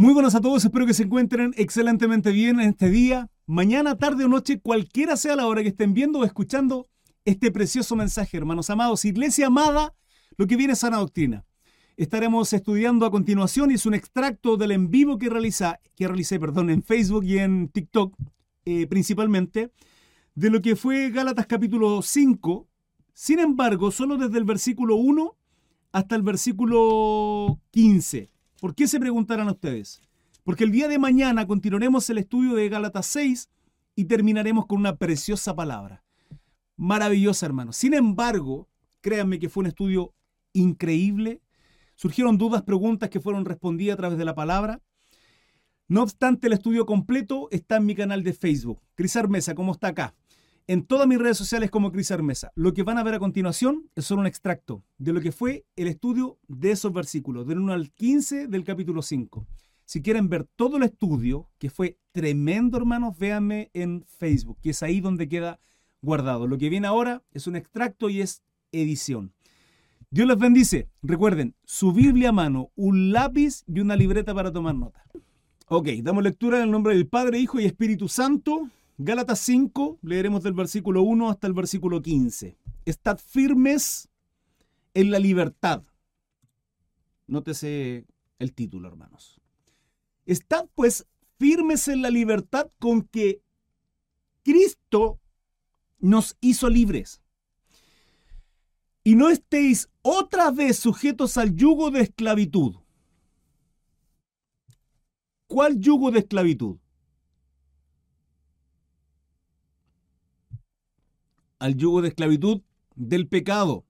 [0.00, 4.26] Muy buenas a todos, espero que se encuentren excelentemente bien en este día, mañana, tarde
[4.26, 6.86] o noche, cualquiera sea la hora que estén viendo o escuchando
[7.24, 9.04] este precioso mensaje, hermanos amados.
[9.04, 9.96] Iglesia amada,
[10.36, 11.44] lo que viene es sana doctrina.
[11.96, 16.70] Estaremos estudiando a continuación es un extracto del en vivo que, realiza, que realicé perdón,
[16.70, 18.14] en Facebook y en TikTok
[18.66, 19.72] eh, principalmente,
[20.36, 22.68] de lo que fue Gálatas capítulo 5.
[23.14, 25.36] Sin embargo, solo desde el versículo 1
[25.90, 28.30] hasta el versículo 15.
[28.60, 30.02] ¿Por qué se preguntarán ustedes?
[30.42, 33.48] Porque el día de mañana continuaremos el estudio de Gálatas 6
[33.94, 36.02] y terminaremos con una preciosa palabra.
[36.76, 37.72] Maravillosa, hermano.
[37.72, 38.68] Sin embargo,
[39.00, 40.12] créanme que fue un estudio
[40.54, 41.40] increíble.
[41.94, 44.80] Surgieron dudas, preguntas que fueron respondidas a través de la palabra.
[45.86, 49.88] No obstante, el estudio completo está en mi canal de Facebook, Cris Armesa, como está
[49.88, 50.14] acá.
[50.70, 52.52] En todas mis redes sociales como Cris Armesa.
[52.54, 55.64] Lo que van a ver a continuación es solo un extracto de lo que fue
[55.76, 59.46] el estudio de esos versículos, del 1 al 15 del capítulo 5.
[59.86, 64.82] Si quieren ver todo el estudio, que fue tremendo, hermanos, véanme en Facebook, que es
[64.82, 65.58] ahí donde queda
[66.02, 66.46] guardado.
[66.46, 69.32] Lo que viene ahora es un extracto y es edición.
[70.10, 70.90] Dios les bendice.
[71.00, 75.02] Recuerden, su Biblia a mano, un lápiz y una libreta para tomar nota.
[75.68, 78.68] Ok, damos lectura en el nombre del Padre, Hijo y Espíritu Santo.
[79.00, 82.58] Gálatas 5, leeremos del versículo 1 hasta el versículo 15.
[82.84, 84.08] Estad firmes
[84.92, 85.84] en la libertad.
[87.28, 88.06] Nótese
[88.40, 89.40] el título, hermanos.
[90.26, 91.06] Estad pues
[91.38, 93.40] firmes en la libertad con que
[94.42, 95.20] Cristo
[96.00, 97.22] nos hizo libres.
[99.04, 102.74] Y no estéis otra vez sujetos al yugo de esclavitud.
[105.46, 106.78] ¿Cuál yugo de esclavitud?
[111.58, 112.62] Al yugo de esclavitud
[112.94, 113.84] del pecado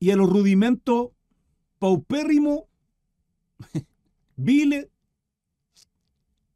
[0.00, 1.10] y a los rudimentos
[1.78, 2.68] paupérrimo,
[4.36, 4.90] vile,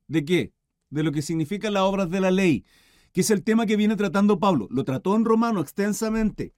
[0.08, 0.52] ¿de qué?
[0.91, 2.64] De lo que significan las obras de la ley,
[3.12, 4.66] que es el tema que viene tratando Pablo.
[4.70, 6.55] Lo trató en Romano extensamente,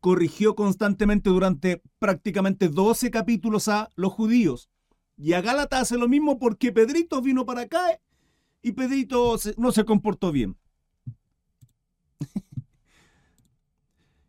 [0.00, 4.70] corrigió constantemente durante prácticamente 12 capítulos a los judíos.
[5.16, 8.00] Y a Gálatas hace lo mismo porque Pedrito vino para acá
[8.62, 10.56] y Pedrito no se comportó bien.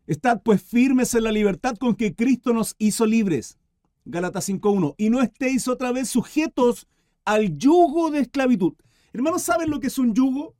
[0.06, 3.58] Estad pues firmes en la libertad con que Cristo nos hizo libres.
[4.04, 4.94] Gálatas 5.1.
[4.98, 6.88] Y no estéis otra vez sujetos
[7.24, 8.74] al yugo de esclavitud.
[9.12, 10.56] Hermanos, ¿saben lo que es un yugo?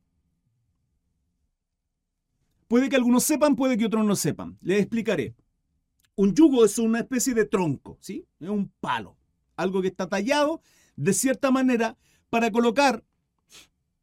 [2.67, 4.57] Puede que algunos sepan, puede que otros no sepan.
[4.61, 5.35] Les explicaré.
[6.15, 8.25] Un yugo es una especie de tronco, ¿sí?
[8.39, 9.17] Es un palo.
[9.55, 10.61] Algo que está tallado
[10.95, 11.97] de cierta manera
[12.29, 13.03] para colocar,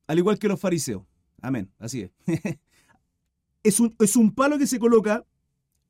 [0.06, 1.04] al igual que los fariseos.
[1.40, 2.10] Amén, así es.
[3.62, 5.24] es, un, es un palo que se coloca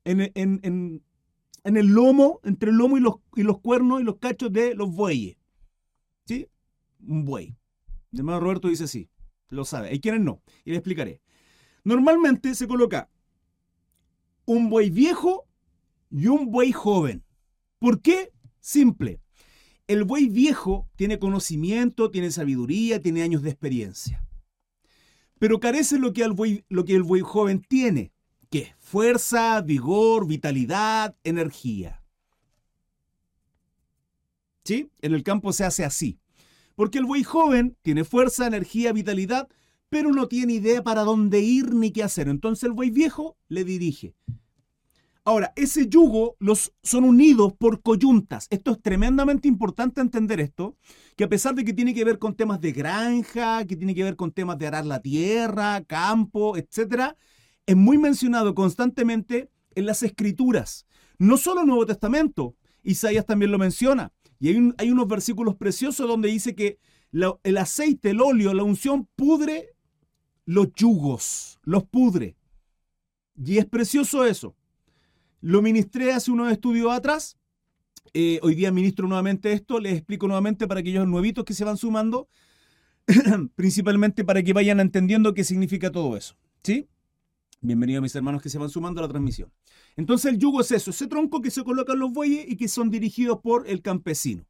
[0.04, 1.02] en,
[1.64, 4.90] el lomo, entre el lomo y los, y los cuernos y los cachos de los
[4.90, 5.36] bueyes.
[6.26, 6.48] ¿Sí?
[7.00, 7.56] Un buey.
[8.12, 9.08] El hermano Roberto dice sí,
[9.48, 9.88] lo sabe.
[9.88, 11.20] Hay quienes no, y le explicaré.
[11.84, 13.10] Normalmente se coloca
[14.44, 15.46] un buey viejo
[16.10, 17.24] y un buey joven.
[17.78, 18.32] ¿Por qué?
[18.60, 19.20] Simple.
[19.86, 24.24] El buey viejo tiene conocimiento, tiene sabiduría, tiene años de experiencia.
[25.38, 28.12] Pero carece lo que, el lo que el buey joven tiene,
[28.50, 28.74] ¿Qué?
[28.78, 32.02] Fuerza, vigor, vitalidad, energía.
[34.64, 34.90] ¿Sí?
[35.00, 36.18] En el campo se hace así.
[36.74, 39.48] Porque el buey joven tiene fuerza, energía, vitalidad,
[39.88, 42.28] pero no tiene idea para dónde ir ni qué hacer.
[42.28, 44.14] Entonces el buey viejo le dirige.
[45.24, 48.48] Ahora, ese yugo los son unidos por coyuntas.
[48.50, 50.76] Esto es tremendamente importante entender esto,
[51.16, 54.02] que a pesar de que tiene que ver con temas de granja, que tiene que
[54.02, 57.16] ver con temas de arar la tierra, campo, etcétera,
[57.66, 60.86] es muy mencionado constantemente en las escrituras.
[61.18, 64.12] No solo el Nuevo Testamento, Isaías también lo menciona.
[64.38, 64.48] Y
[64.78, 66.78] hay, unos versículos preciosos donde dice que
[67.42, 69.74] el aceite, el óleo, la unción pudre
[70.46, 72.36] los yugos, los pudre.
[73.36, 74.56] Y es precioso eso.
[75.40, 77.36] Lo ministré hace unos estudios atrás.
[78.14, 79.78] Eh, hoy día ministro nuevamente esto.
[79.78, 82.28] Les explico nuevamente para aquellos nuevitos que se van sumando.
[83.54, 86.36] principalmente para que vayan entendiendo qué significa todo eso.
[86.62, 86.88] ¿Sí?
[87.62, 89.52] Bienvenidos mis hermanos que se van sumando a la transmisión.
[89.94, 92.68] Entonces el yugo es eso, ese tronco que se coloca en los bueyes y que
[92.68, 94.46] son dirigidos por el campesino.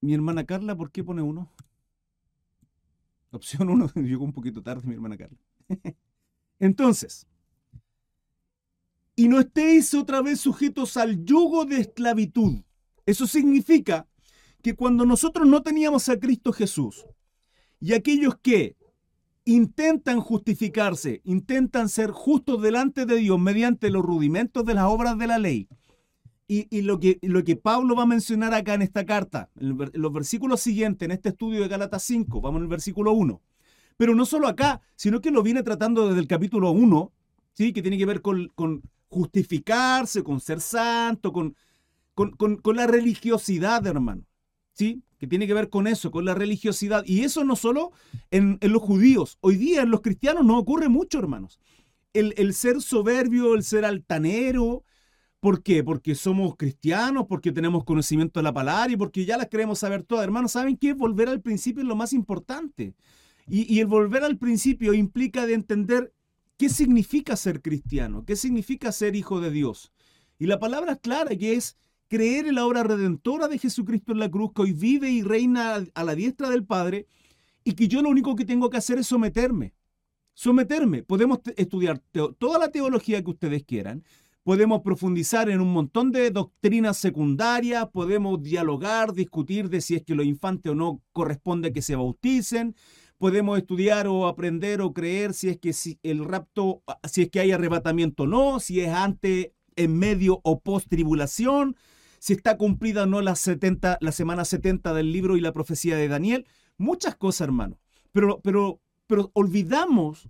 [0.00, 1.50] Mi hermana Carla, ¿por qué pone uno?
[3.32, 5.38] Opción uno, llegó un poquito tarde mi hermana Carla.
[6.60, 7.26] Entonces,
[9.16, 12.62] y no estéis otra vez sujetos al yugo de esclavitud.
[13.06, 14.06] Eso significa
[14.62, 17.04] que cuando nosotros no teníamos a Cristo Jesús
[17.80, 18.76] y aquellos que
[19.44, 25.26] intentan justificarse, intentan ser justos delante de Dios mediante los rudimentos de las obras de
[25.26, 25.68] la ley,
[26.48, 30.12] y, lo, que, lo que Pablo va a mencionar acá en esta carta, en los
[30.12, 33.40] versículos siguientes, en este estudio de Gálatas 5, vamos en el versículo 1.
[33.96, 37.12] Pero no solo acá, sino que lo viene tratando desde el capítulo 1,
[37.54, 37.72] ¿sí?
[37.72, 41.56] que tiene que ver con, con justificarse, con ser santo, con,
[42.14, 44.24] con, con, la religiosidad, hermano.
[44.74, 45.02] ¿Sí?
[45.18, 47.04] Que tiene que ver con eso, con la religiosidad.
[47.06, 47.92] Y eso no solo
[48.30, 49.38] en, los judíos.
[49.40, 51.60] Hoy día en los cristianos no ocurre mucho, hermanos.
[52.12, 54.84] El, ser soberbio, el ser altanero,
[55.40, 55.82] ¿Por qué?
[55.82, 60.04] Porque somos cristianos, porque tenemos conocimiento de la palabra y porque ya las queremos saber
[60.04, 60.22] todas.
[60.22, 60.92] Hermanos, ¿saben qué?
[60.92, 62.94] Volver al principio es lo más importante.
[63.48, 66.12] Y, el volver al principio implica de entender
[66.56, 69.92] qué significa ser cristiano, qué significa ser hijo de Dios.
[70.38, 71.76] Y la palabra clara que es
[72.08, 75.84] creer en la obra redentora de Jesucristo en la cruz, que hoy vive y reina
[75.94, 77.06] a la diestra del Padre,
[77.64, 79.74] y que yo lo único que tengo que hacer es someterme.
[80.34, 81.02] Someterme.
[81.02, 82.02] Podemos estudiar
[82.38, 84.02] toda la teología que ustedes quieran,
[84.42, 90.14] podemos profundizar en un montón de doctrinas secundarias, podemos dialogar, discutir de si es que
[90.14, 92.74] los infantes o no corresponde que se bauticen,
[93.18, 95.72] podemos estudiar o aprender o creer si es que
[96.02, 100.60] el rapto, si es que hay arrebatamiento o no, si es antes, en medio o
[100.60, 101.76] post tribulación,
[102.22, 105.96] si está cumplida o no la, 70, la semana 70 del libro y la profecía
[105.96, 106.46] de Daniel,
[106.78, 107.80] muchas cosas, hermano.
[108.12, 110.28] Pero, pero, pero olvidamos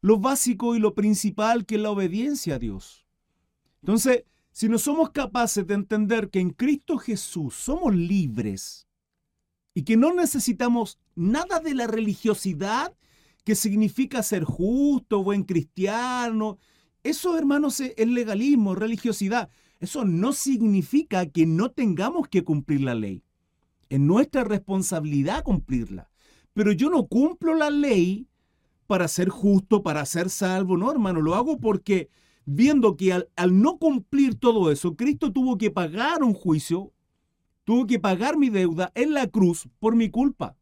[0.00, 3.06] lo básico y lo principal que es la obediencia a Dios.
[3.82, 8.88] Entonces, si no somos capaces de entender que en Cristo Jesús somos libres
[9.74, 12.96] y que no necesitamos nada de la religiosidad
[13.44, 16.56] que significa ser justo, buen cristiano,
[17.02, 19.50] eso, hermanos, es legalismo, religiosidad.
[19.80, 23.22] Eso no significa que no tengamos que cumplir la ley.
[23.88, 26.10] Es nuestra responsabilidad cumplirla.
[26.52, 28.28] Pero yo no cumplo la ley
[28.86, 30.76] para ser justo, para ser salvo.
[30.76, 32.08] No, hermano, lo hago porque
[32.46, 33.28] viendo que al,
[33.62, 36.92] no cumplir todo eso, Cristo tuvo que pagar un juicio,
[37.64, 40.56] tuvo que pagar mi deuda en la cruz por mi culpa.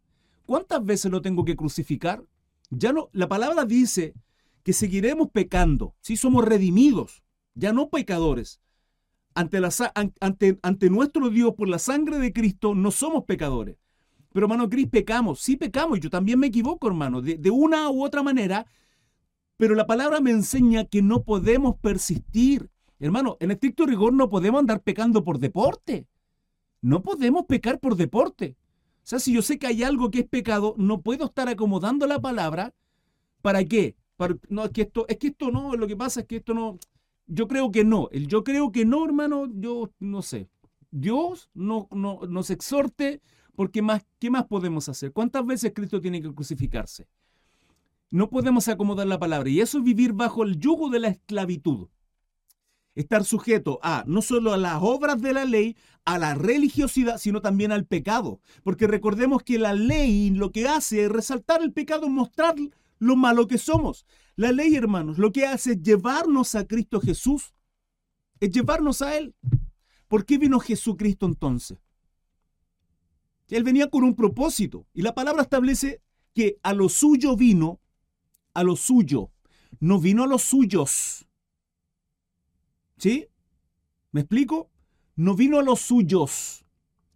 [0.46, 2.24] ¿Cuántas veces lo tengo que crucificar?
[2.70, 4.14] Ya no, la palabra dice
[4.62, 7.22] que seguiremos pecando, si somos redimidos,
[7.54, 8.61] ya no pecadores.
[9.34, 13.76] Ante, nuestro Dios por la sangre de Cristo no somos pecadores.
[14.32, 18.22] Pero hermano Cristo, pecamos, sí pecamos, yo también me equivoco, hermano, de, una u otra
[18.22, 18.66] manera
[19.62, 22.68] pero la palabra me enseña que no podemos persistir.
[22.98, 26.08] Hermano, en estricto rigor no podemos andar pecando por deporte.
[26.80, 28.56] No podemos pecar por deporte.
[28.96, 32.08] O sea, si yo sé que hay algo que es pecado, no puedo estar acomodando
[32.08, 32.74] la palabra.
[33.40, 33.94] ¿Para qué?
[34.48, 36.80] no, es que esto, es que esto no, lo que pasa es que esto no.
[37.34, 38.10] Yo creo que no.
[38.12, 40.50] El yo creo que no, hermano, yo no sé.
[40.90, 43.22] Dios no, no, nos exhorte
[43.54, 45.12] porque más, ¿qué más podemos hacer?
[45.12, 47.08] ¿Cuántas veces Cristo tiene que crucificarse?
[48.10, 49.48] No podemos acomodar la palabra.
[49.48, 51.88] Y eso es vivir bajo el yugo de la esclavitud.
[52.94, 55.74] Estar sujeto a no solo a las obras de la ley,
[56.04, 58.40] a la religiosidad, sino también al pecado.
[58.62, 62.56] Porque recordemos que la ley lo que hace es resaltar el pecado, mostrar
[62.98, 64.04] lo malo que somos.
[64.36, 67.54] La ley, hermanos, lo que hace es llevarnos a Cristo Jesús,
[68.40, 69.34] es llevarnos a Él.
[70.08, 71.78] ¿Por qué vino Jesucristo entonces?
[73.48, 76.00] Él venía con un propósito y la palabra establece
[76.34, 77.80] que a lo suyo vino
[78.54, 79.30] a lo suyo,
[79.80, 81.26] no vino a los suyos.
[82.98, 83.26] ¿Sí?
[84.10, 84.70] ¿Me explico?
[85.16, 86.64] No vino a los suyos.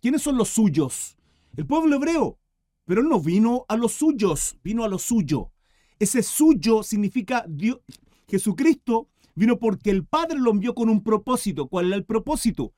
[0.01, 1.17] ¿Quiénes son los suyos?
[1.57, 2.39] El pueblo hebreo.
[2.85, 5.51] Pero él no vino a los suyos, vino a lo suyo.
[5.99, 7.81] Ese suyo significa Dios.
[8.29, 11.69] Jesucristo vino porque el Padre lo envió con un propósito.
[11.69, 12.73] ¿Cuál era el propósito?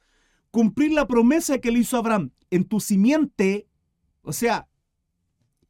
[0.51, 2.31] Cumplir la promesa que le hizo Abraham.
[2.51, 3.67] En tu simiente,
[4.23, 4.69] o sea,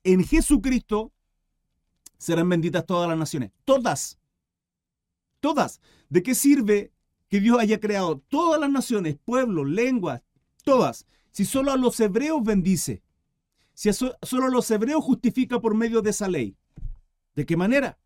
[0.04, 1.12] en Jesucristo,
[2.18, 3.50] serán benditas todas las naciones.
[3.64, 4.18] Todas.
[5.40, 5.80] Todas.
[6.08, 6.92] ¿De qué sirve
[7.28, 10.22] que Dios haya creado todas las naciones, pueblos, lenguas,
[10.64, 11.06] todas?
[11.30, 13.02] Si solo a los hebreos bendice.
[13.74, 16.56] Si solo a los hebreos justifica por medio de esa ley.
[17.38, 18.00] ¿De qué manera?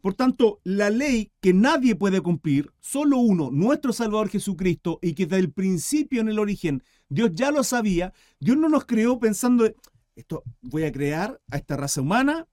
[0.00, 5.26] Por tanto, la ley que nadie puede cumplir, solo uno, nuestro Salvador Jesucristo, y que
[5.26, 9.68] desde el principio en el origen Dios ya lo sabía, Dios no nos creó pensando,
[10.14, 12.46] esto voy a crear a esta raza humana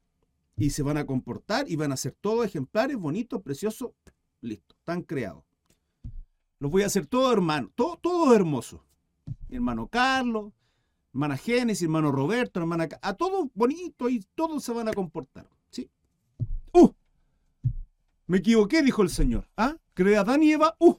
[0.57, 3.91] y se van a comportar y van a ser todos ejemplares, bonitos, preciosos,
[4.41, 5.43] listo, están creados.
[6.57, 8.81] Los voy a hacer todos hermanos, todos todo hermosos.
[9.47, 10.53] Hermano Carlos,
[11.13, 12.89] hermana Génesis, hermano Roberto, hermana...
[12.99, 15.47] A todos bonitos y todos se van a comportar.
[16.73, 16.89] ¡Uh!
[18.27, 19.49] Me equivoqué, dijo el Señor.
[19.57, 19.75] ¿Ah?
[19.93, 20.75] Crea Adán y Eva.
[20.79, 20.95] ¡Uh!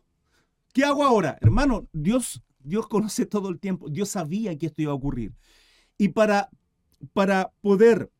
[0.72, 1.38] ¿Qué hago ahora?
[1.40, 3.88] Hermano, Dios, Dios conoce todo el tiempo.
[3.88, 5.34] Dios sabía que esto iba a ocurrir.
[5.98, 6.50] Y para,
[7.12, 8.10] para poder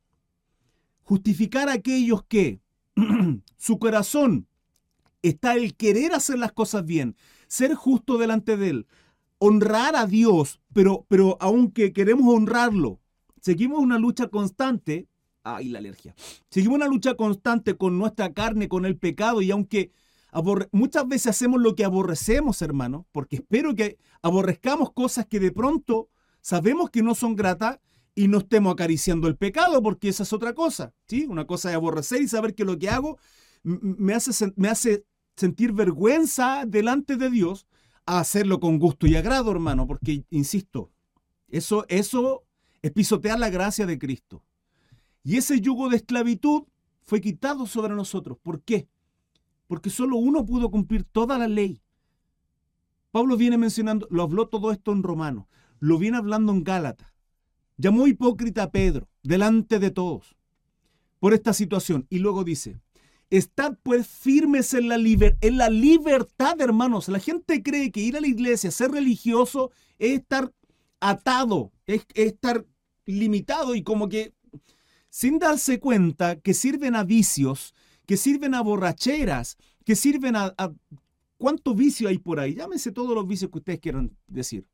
[1.02, 2.60] justificar a aquellos que
[3.56, 4.46] su corazón
[5.22, 7.16] está el querer hacer las cosas bien,
[7.48, 8.86] ser justo delante de Él,
[9.38, 13.00] honrar a Dios, pero, pero aunque queremos honrarlo,
[13.40, 15.08] seguimos una lucha constante.
[15.42, 16.14] Ay, la alergia.
[16.50, 19.90] Seguimos una lucha constante con nuestra carne, con el pecado, y aunque
[20.70, 26.08] muchas veces hacemos lo que aborrecemos, hermano, porque espero que aborrezcamos cosas que de pronto
[26.40, 27.78] sabemos que no son gratas
[28.14, 31.26] y no estemos acariciando el pecado, porque esa es otra cosa, ¿sí?
[31.28, 33.18] Una cosa es aborrecer y saber que lo que hago
[33.62, 35.04] me hace, me hace
[35.36, 37.66] sentir vergüenza delante de Dios
[38.06, 40.90] a hacerlo con gusto y agrado, hermano, porque, insisto,
[41.48, 42.44] eso, eso
[42.82, 44.42] es pisotear la gracia de Cristo.
[45.22, 46.64] Y ese yugo de esclavitud
[47.02, 48.38] fue quitado sobre nosotros.
[48.42, 48.88] ¿Por qué?
[49.66, 51.82] Porque solo uno pudo cumplir toda la ley.
[53.10, 55.48] Pablo viene mencionando, lo habló todo esto en Romano,
[55.80, 57.12] lo viene hablando en Gálatas.
[57.76, 60.36] Llamó hipócrita a Pedro delante de todos
[61.18, 62.80] por esta situación y luego dice,
[63.30, 67.08] Estad pues firmes en la, en la libertad, hermanos.
[67.08, 70.52] La gente cree que ir a la iglesia, ser religioso, es estar
[70.98, 72.66] atado, es, estar
[73.06, 74.34] limitado y como que
[75.10, 77.74] sin darse cuenta que sirven a vicios,
[78.06, 80.54] que sirven a borracheras, que sirven a,
[81.40, 82.54] ¿Cuánto vicio hay por ahí?
[82.54, 84.66] Llámense todos los vicios que ustedes quieran decir.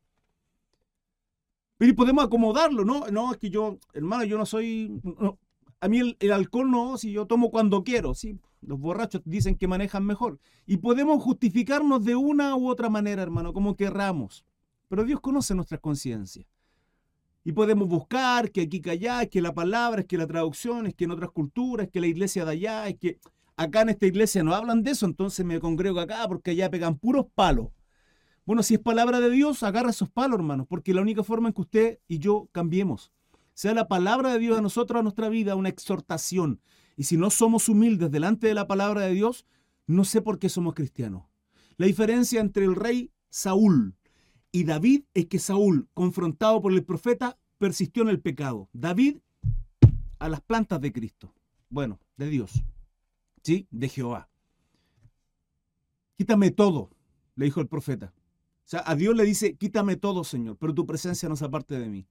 [1.77, 3.07] Pero podemos acomodarlo, ¿no?
[3.07, 4.99] No, es que yo, hermano, yo no soy...
[5.79, 8.37] a mí el, el, alcohol no, si yo tomo cuando quiero, sí.
[8.59, 10.39] Los borrachos dicen que manejan mejor.
[10.65, 14.43] Y podemos justificarnos de una u otra manera, hermano, como querramos.
[14.89, 16.45] Pero Dios conoce nuestras conciencias.
[17.47, 20.93] Y podemos buscar que aquí, que allá, que la palabra, es que la traducción, es
[20.93, 23.19] que en otras culturas, que la iglesia de allá, es que
[23.55, 26.97] acá en esta iglesia no hablan de eso, entonces me congrego acá porque allá pegan
[26.97, 27.69] puros palos.
[28.45, 31.53] Bueno, si es palabra de Dios, agarra esos palos, hermano, porque la única forma en
[31.53, 33.13] que usted y yo cambiemos,
[33.53, 36.59] sea la palabra de Dios a nosotros, a nuestra vida, una exhortación,
[36.97, 39.45] y si no somos humildes delante de la palabra de Dios,
[39.85, 41.23] no sé por qué somos cristianos.
[41.77, 43.95] La diferencia entre el rey Saúl
[44.51, 48.69] y David es que Saúl, confrontado por el profeta, persistió en el pecado.
[48.73, 49.17] David
[50.19, 51.33] a las plantas de Cristo.
[51.69, 52.63] Bueno, de Dios.
[53.43, 53.67] ¿Sí?
[53.71, 54.29] De Jehová.
[56.15, 56.89] Quítame todo,
[57.35, 58.13] le dijo el profeta.
[58.15, 61.79] O sea, a Dios le dice, quítame todo, Señor, pero tu presencia no es aparte
[61.79, 62.07] de mí.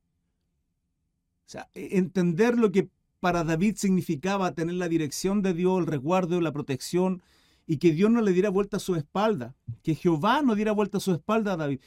[1.46, 2.88] O sea, e-, entender lo que
[3.20, 7.22] para David significaba tener la dirección de Dios, el resguardo, la protección,
[7.66, 10.98] y que Dios no le diera vuelta a su espalda, que Jehová no diera vuelta
[10.98, 11.80] a su espalda a David.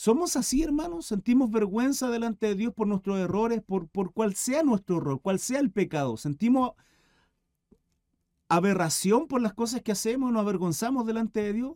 [0.00, 1.06] ¿Somos así, hermanos?
[1.06, 5.40] ¿Sentimos vergüenza delante de Dios por nuestros errores, por, por cual sea nuestro error, cual
[5.40, 6.16] sea el pecado?
[6.16, 6.74] ¿Sentimos
[8.48, 10.30] aberración por las cosas que hacemos?
[10.30, 11.72] ¿Nos avergonzamos delante de Dios?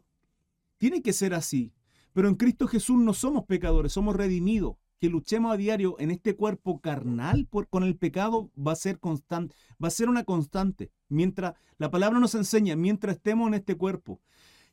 [0.78, 1.72] Tiene que ser así.
[2.12, 6.36] Pero en Cristo Jesús no somos pecadores, somos redimidos que luchemos a diario en este
[6.36, 10.92] cuerpo carnal por, con el pecado va a ser constante, va a ser una constante,
[11.08, 14.20] mientras la palabra nos enseña, mientras estemos en este cuerpo.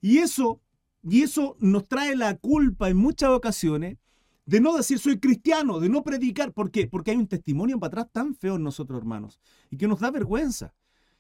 [0.02, 0.62] Y eso,
[1.04, 3.98] y eso nos trae la culpa en muchas ocasiones
[4.46, 6.54] de no decir soy cristiano, de no predicar.
[6.54, 6.88] ¿Por qué?
[6.88, 9.40] Porque hay un testimonio para atrás tan feo en nosotros, hermanos,
[9.70, 10.74] y que nos da vergüenza.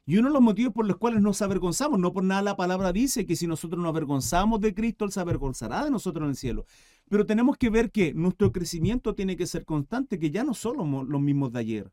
[0.05, 2.91] Y uno de los motivos por los cuales nos avergonzamos, no por nada la palabra
[2.91, 6.35] dice que si nosotros nos avergonzamos de Cristo, Él se avergonzará de nosotros en el
[6.35, 6.65] cielo.
[7.07, 11.07] Pero tenemos que ver que nuestro crecimiento tiene que ser constante, que ya no somos
[11.07, 11.91] los mismos de ayer.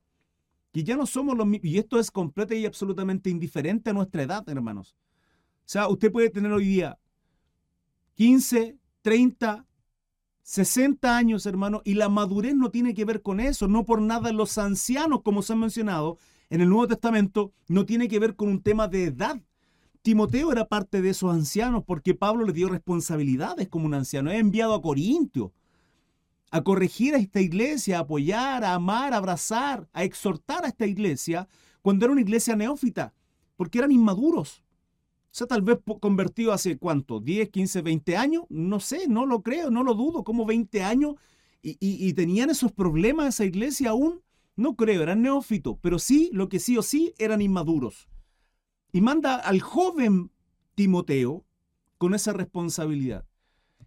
[0.72, 1.66] Que ya no somos los mismos.
[1.66, 4.96] Y esto es completo y absolutamente indiferente a nuestra edad, hermanos.
[5.58, 6.98] O sea, usted puede tener hoy día
[8.16, 9.66] 15, 30,
[10.42, 13.68] 60 años, hermano, y la madurez no tiene que ver con eso.
[13.68, 16.16] No por nada los ancianos, como se ha mencionado,
[16.49, 19.38] en el Nuevo Testamento no tiene que ver con un tema de edad.
[20.00, 24.30] Timoteo era parte de esos ancianos porque Pablo le dio responsabilidades como un anciano.
[24.30, 25.52] He enviado a Corintio
[26.50, 30.87] a corregir a esta iglesia, a apoyar, a amar, a abrazar, a exhortar a esta
[30.87, 31.49] iglesia
[31.82, 33.12] cuando era una iglesia neófita,
[33.56, 34.62] porque eran inmaduros.
[35.36, 39.70] Sea, tal vez convertido hace cuánto, 10, 15, 20 años, no sé, no lo creo,
[39.70, 41.16] no lo dudo, como 20 años
[41.60, 44.22] y, y tenían esos problemas esa iglesia aún.
[44.56, 48.08] No creo, eran neófitos, pero sí, lo que sí o sí, eran inmaduros.
[48.92, 50.30] Y manda al joven
[50.74, 51.44] Timoteo
[51.98, 53.26] con esa responsabilidad.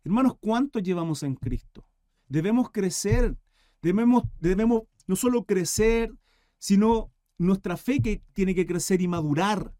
[0.03, 1.83] Hermanos, ¿cuánto llevamos en Cristo?
[2.27, 3.35] Debemos crecer,
[3.81, 6.13] debemos, debemos no solo crecer,
[6.59, 9.73] sino nuestra fe que tiene que crecer y madurar.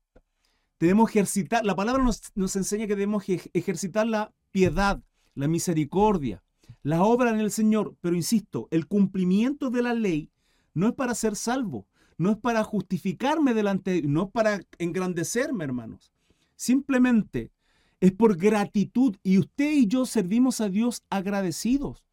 [0.79, 5.01] Debemos ejercitar, la palabra nos, nos enseña que debemos ejercitar la piedad,
[5.36, 6.41] la misericordia,
[6.83, 10.31] la obra en el Señor, pero insisto, el cumplimiento de la ley
[10.74, 11.86] no es para ser salvo,
[12.17, 16.13] no es para justificarme delante, no es para engrandecerme, hermanos.
[16.55, 17.51] Simplemente
[18.00, 22.05] es por gratitud y usted y yo servimos a Dios agradecidos.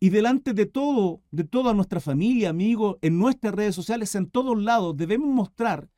[0.00, 4.60] Y delante de todo, de toda nuestra familia, amigos, en nuestras redes sociales, en todos
[4.60, 5.88] lados, debemos mostrar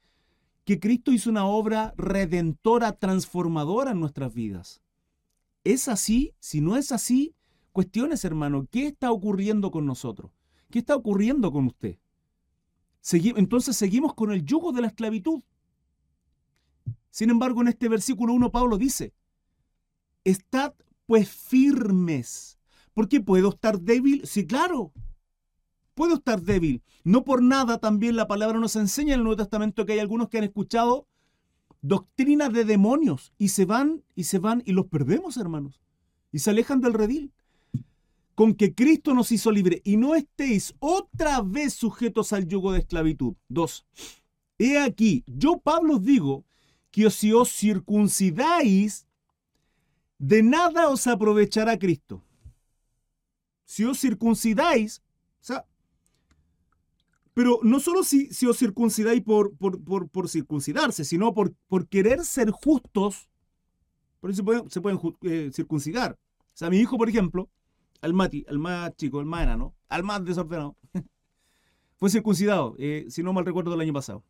[0.64, 4.80] que Cristo hizo una obra redentora, transformadora en nuestras vidas.
[5.64, 6.34] ¿Es así?
[6.40, 7.34] Si no es así,
[7.72, 10.30] cuestiones, hermano, ¿qué está ocurriendo con nosotros?
[10.70, 11.98] ¿Qué está ocurriendo con usted?
[13.10, 15.42] entonces seguimos con el yugo de la esclavitud.
[17.10, 19.12] Sin embargo, en este versículo 1 Pablo dice,
[20.24, 20.74] estad
[21.06, 22.58] pues firmes.
[22.94, 24.24] ¿Por qué puedo estar débil?
[24.24, 24.92] Sí, claro,
[25.94, 26.82] puedo estar débil.
[27.04, 30.28] No por nada también la palabra nos enseña en el Nuevo Testamento que hay algunos
[30.28, 31.06] que han escuchado
[31.82, 35.80] doctrinas de demonios y se van y se van y los perdemos, hermanos.
[36.30, 37.32] Y se alejan del redil.
[38.34, 42.78] Con que Cristo nos hizo libre y no estéis otra vez sujetos al yugo de
[42.78, 43.34] esclavitud.
[43.48, 43.84] Dos.
[44.58, 46.44] He aquí, yo Pablo os digo
[46.90, 49.06] que si os circuncidáis,
[50.18, 52.22] de nada os aprovechará Cristo.
[53.64, 55.02] Si os circuncidáis,
[55.40, 55.66] o sea,
[57.34, 62.50] pero no solo si, si os circuncidáis por, por, circuncidarse, sino por, por querer ser
[62.50, 63.28] justos,
[64.20, 66.18] por eso se pueden, eh, circuncidar.
[66.40, 67.48] O sea, mi hijo, por ejemplo,
[68.02, 70.76] al Mati, al más chico, al más enano, al más desordenado,
[71.96, 74.22] fue circuncidado, eh, si no mal recuerdo, el año pasado.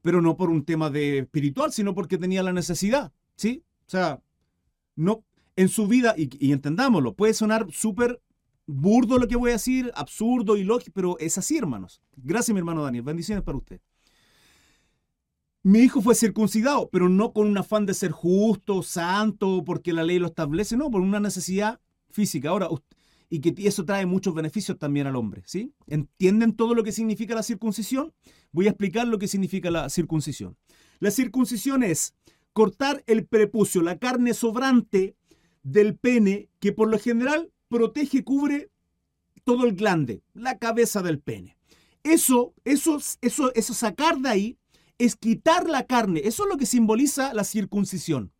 [0.00, 3.62] Pero no por un tema de espiritual, sino porque tenía la necesidad, ¿sí?
[3.86, 4.20] O sea,
[4.96, 5.24] no,
[5.56, 8.20] en su vida, y, y entendámoslo, puede sonar súper
[8.66, 12.00] burdo lo que voy a decir, absurdo y lógico, pero es así, hermanos.
[12.16, 13.04] Gracias, mi hermano Daniel.
[13.04, 13.80] Bendiciones para usted.
[15.64, 20.02] Mi hijo fue circuncidado, pero no con un afán de ser justo, santo, porque la
[20.02, 22.48] ley lo establece, no, por una necesidad física.
[22.48, 22.68] Ahora,
[23.30, 25.72] y que eso trae muchos beneficios también al hombre, ¿sí?
[25.86, 28.12] ¿Entienden todo lo que significa la circuncisión?
[28.50, 30.56] Voy a explicar lo que significa la circuncisión.
[30.98, 32.14] La circuncisión es
[32.52, 35.16] cortar el prepucio, la carne sobrante
[35.62, 38.70] del pene, que por lo general protege, cubre
[39.44, 41.56] todo el glande, la cabeza del pene.
[42.04, 44.58] Eso, eso, eso, eso sacar de ahí
[44.98, 46.20] es quitar la carne.
[46.24, 48.30] Eso es lo que simboliza la circuncisión,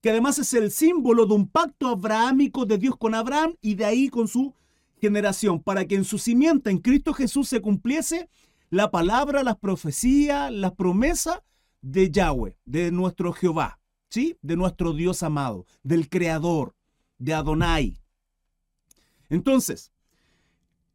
[0.00, 3.84] que además es el símbolo de un pacto abrahámico de Dios con Abraham y de
[3.84, 4.54] ahí con su
[5.00, 8.28] generación, para que en su simiente, en Cristo Jesús, se cumpliese
[8.68, 11.42] la palabra, las profecías, la promesa
[11.82, 13.80] de Yahweh, de nuestro Jehová,
[14.10, 14.36] ¿sí?
[14.42, 16.76] De nuestro Dios amado, del Creador,
[17.18, 17.99] de Adonai.
[19.30, 19.92] Entonces,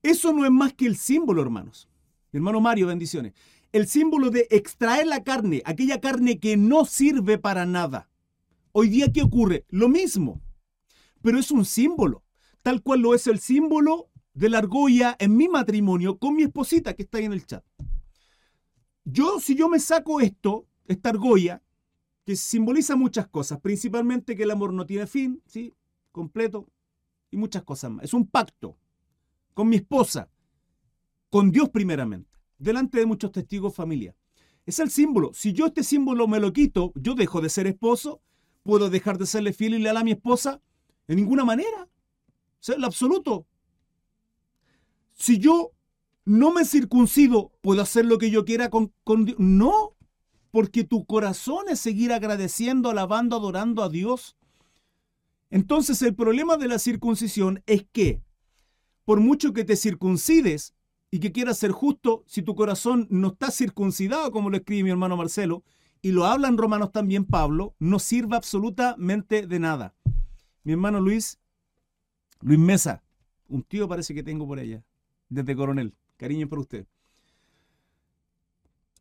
[0.03, 1.89] eso no es más que el símbolo, hermanos.
[2.31, 3.33] hermano Mario, bendiciones.
[3.71, 8.09] El símbolo de extraer la carne, aquella carne que no sirve para nada.
[8.71, 9.65] Hoy día, ¿qué ocurre?
[9.69, 10.41] Lo mismo,
[11.21, 12.23] pero es un símbolo,
[12.61, 16.93] tal cual lo es el símbolo de la argolla en mi matrimonio con mi esposita
[16.93, 17.63] que está ahí en el chat.
[19.05, 21.63] Yo, si yo me saco esto, esta argolla,
[22.25, 25.73] que simboliza muchas cosas, principalmente que el amor no tiene fin, ¿sí?
[26.11, 26.67] Completo,
[27.31, 28.05] y muchas cosas más.
[28.05, 28.77] Es un pacto
[29.53, 30.29] con mi esposa,
[31.29, 34.15] con Dios primeramente, delante de muchos testigos familia.
[34.65, 35.31] Es el símbolo.
[35.33, 38.21] Si yo este símbolo me lo quito, yo dejo de ser esposo,
[38.63, 40.61] puedo dejar de serle fiel y leal a mi esposa,
[41.07, 41.87] en ninguna manera.
[42.61, 43.45] Es el absoluto.
[45.13, 45.71] Si yo
[46.25, 49.39] no me circuncido, puedo hacer lo que yo quiera con, con Dios.
[49.39, 49.95] No,
[50.51, 54.35] porque tu corazón es seguir agradeciendo, alabando, adorando a Dios
[55.49, 58.21] entonces el problema de la circuncisión es que
[59.05, 60.73] por mucho que te circuncides
[61.11, 64.89] y que quieras ser justo, si tu corazón no está circuncidado, como lo escribe mi
[64.89, 65.63] hermano Marcelo,
[66.01, 69.95] y lo habla en Romanos también Pablo, no sirve absolutamente de nada.
[70.63, 71.39] Mi hermano Luis,
[72.41, 73.03] Luis Mesa,
[73.47, 74.83] un tío parece que tengo por allá,
[75.29, 75.95] desde Coronel.
[76.17, 76.87] Cariño por usted.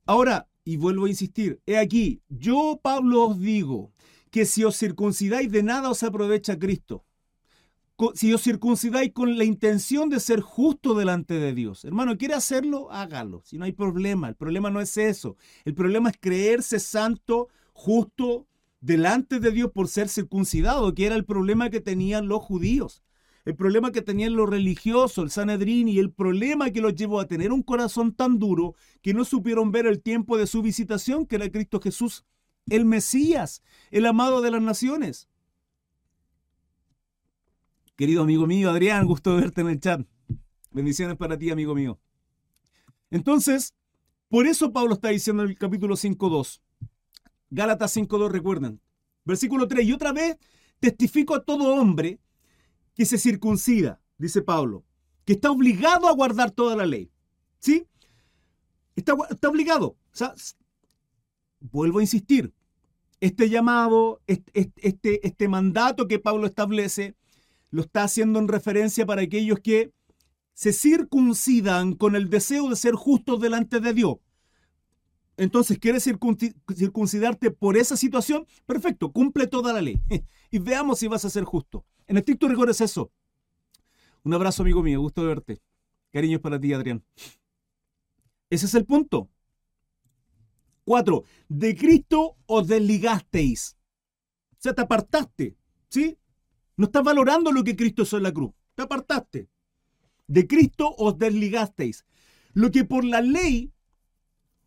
[0.06, 3.92] Ahora, y vuelvo a insistir, he aquí, yo Pablo os digo,
[4.34, 7.04] que si os circuncidáis de nada os aprovecha Cristo.
[8.14, 11.84] Si os circuncidáis con la intención de ser justo delante de Dios.
[11.84, 12.90] Hermano, ¿quiere hacerlo?
[12.90, 13.42] Hágalo.
[13.44, 14.28] Si no hay problema.
[14.28, 15.36] El problema no es eso.
[15.64, 18.48] El problema es creerse santo, justo
[18.80, 23.04] delante de Dios por ser circuncidado, que era el problema que tenían los judíos.
[23.44, 27.28] El problema que tenían los religiosos, el Sanedrín, y el problema que los llevó a
[27.28, 31.36] tener un corazón tan duro que no supieron ver el tiempo de su visitación, que
[31.36, 32.24] era Cristo Jesús
[32.68, 35.28] el Mesías, el amado de las naciones.
[37.96, 40.06] Querido amigo mío, Adrián, gusto de verte en el chat.
[40.70, 42.00] Bendiciones para ti, amigo mío.
[43.10, 43.74] Entonces,
[44.28, 46.60] por eso Pablo está diciendo en el capítulo 5.2.
[47.50, 48.80] Gálatas 5.2, recuerden.
[49.24, 49.86] Versículo 3.
[49.86, 50.36] Y otra vez
[50.80, 52.18] testifico a todo hombre
[52.94, 54.84] que se circuncida, dice Pablo,
[55.24, 57.12] que está obligado a guardar toda la ley.
[57.58, 57.86] ¿Sí?
[58.96, 59.86] Está, está obligado.
[59.86, 60.34] O sea,
[61.70, 62.52] vuelvo a insistir,
[63.20, 67.14] este llamado, este, este, mandato que Pablo establece,
[67.70, 69.92] lo está haciendo en referencia para aquellos que
[70.52, 74.16] se circuncidan con el deseo de ser justos delante de Dios.
[75.36, 80.00] entonces quieres circuncidarte por esa situación, perfecto, cumple toda la ley.
[80.50, 81.84] y veamos si vas a ser justo.
[82.06, 83.10] En estricto rigor es eso.
[84.22, 85.60] Un abrazo, amigo mío, gusto de verte.
[86.12, 87.02] Cariños para ti, Adrián.
[88.50, 89.28] Ese es el punto.
[90.84, 93.76] Cuatro, de Cristo os desligasteis.
[94.52, 95.56] O sea, te apartaste,
[95.88, 96.18] ¿sí?
[96.76, 98.52] No estás valorando lo que Cristo hizo en la cruz.
[98.74, 99.48] Te apartaste.
[100.26, 102.04] De Cristo os desligasteis.
[102.52, 103.72] Lo que por la ley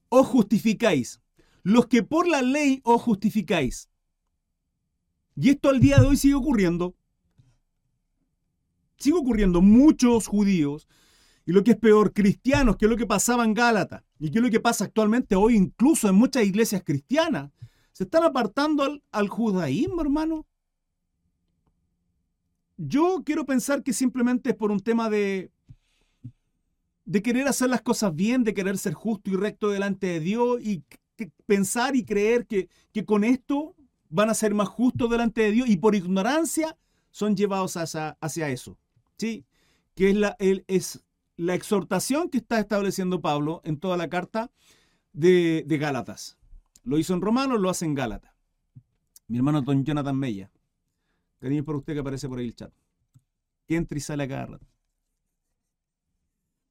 [0.09, 1.21] os justificáis.
[1.63, 3.89] Los que por la ley os justificáis.
[5.35, 6.95] Y esto al día de hoy sigue ocurriendo.
[8.97, 9.61] Sigue ocurriendo.
[9.61, 10.87] Muchos judíos,
[11.47, 14.39] y lo que es peor, cristianos, que es lo que pasaba en Gálata, y que
[14.39, 17.51] es lo que pasa actualmente hoy incluso en muchas iglesias cristianas,
[17.93, 20.45] se están apartando al, judaísmo, hermano.
[22.75, 25.49] Yo quiero pensar que simplemente es por un tema de,
[27.05, 30.59] de querer hacer las cosas bien, de querer ser justo y recto delante de Dios
[30.61, 30.83] y
[31.45, 33.73] pensar y creer que, que con esto
[34.09, 36.77] van a ser más justos delante de Dios y por ignorancia
[37.09, 38.77] son llevados hacia, hacia eso.
[39.17, 39.45] ¿sí?
[39.95, 41.06] Que es la, es
[41.37, 44.51] la exhortación que está estableciendo Pablo en toda la carta
[45.13, 46.37] de, de Gálatas.
[46.83, 48.33] Lo hizo en Romanos, lo hace en Gálatas.
[49.27, 50.51] Mi hermano Don Jonathan Mella.
[51.39, 52.73] Cariño por usted que aparece por ahí el chat.
[53.67, 54.65] Que entra y sale a cada rato.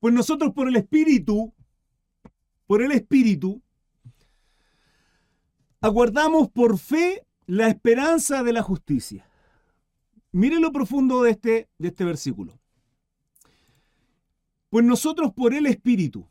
[0.01, 1.55] Pues nosotros por el Espíritu,
[2.67, 3.63] por el Espíritu,
[5.81, 9.29] aguardamos por fe la esperanza de la justicia.
[10.33, 12.59] Mire lo profundo de este, de este versículo.
[14.77, 16.29] Pues nosotros por el Espíritu.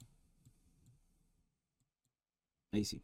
[2.71, 3.01] Ahí sí.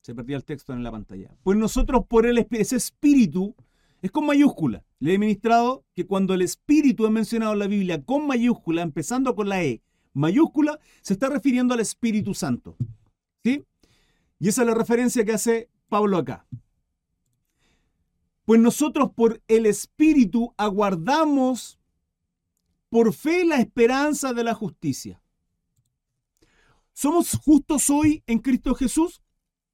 [0.00, 1.36] Se perdía el texto en la pantalla.
[1.42, 3.54] Pues nosotros por el Espíritu, ese Espíritu
[4.00, 4.86] es con mayúscula.
[5.00, 9.34] Le he ministrado que cuando el Espíritu es mencionado en la Biblia con mayúscula, empezando
[9.34, 9.82] con la E
[10.14, 12.78] mayúscula, se está refiriendo al Espíritu Santo.
[13.44, 13.66] ¿Sí?
[14.38, 16.46] Y esa es la referencia que hace Pablo acá.
[18.46, 21.81] Pues nosotros por el Espíritu aguardamos
[22.92, 25.18] por fe la esperanza de la justicia.
[26.92, 29.22] ¿Somos justos hoy en Cristo Jesús?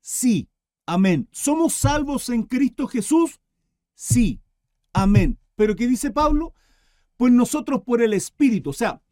[0.01, 0.49] Sí.
[0.87, 1.29] Amén.
[1.33, 3.41] ¿Somos salvos en Cristo Jesús?
[3.93, 4.41] Sí,
[4.93, 5.37] amén.
[5.57, 6.55] Pero ¿qué dice Pablo?
[7.17, 9.03] Pues nosotros por el Espíritu, o sea,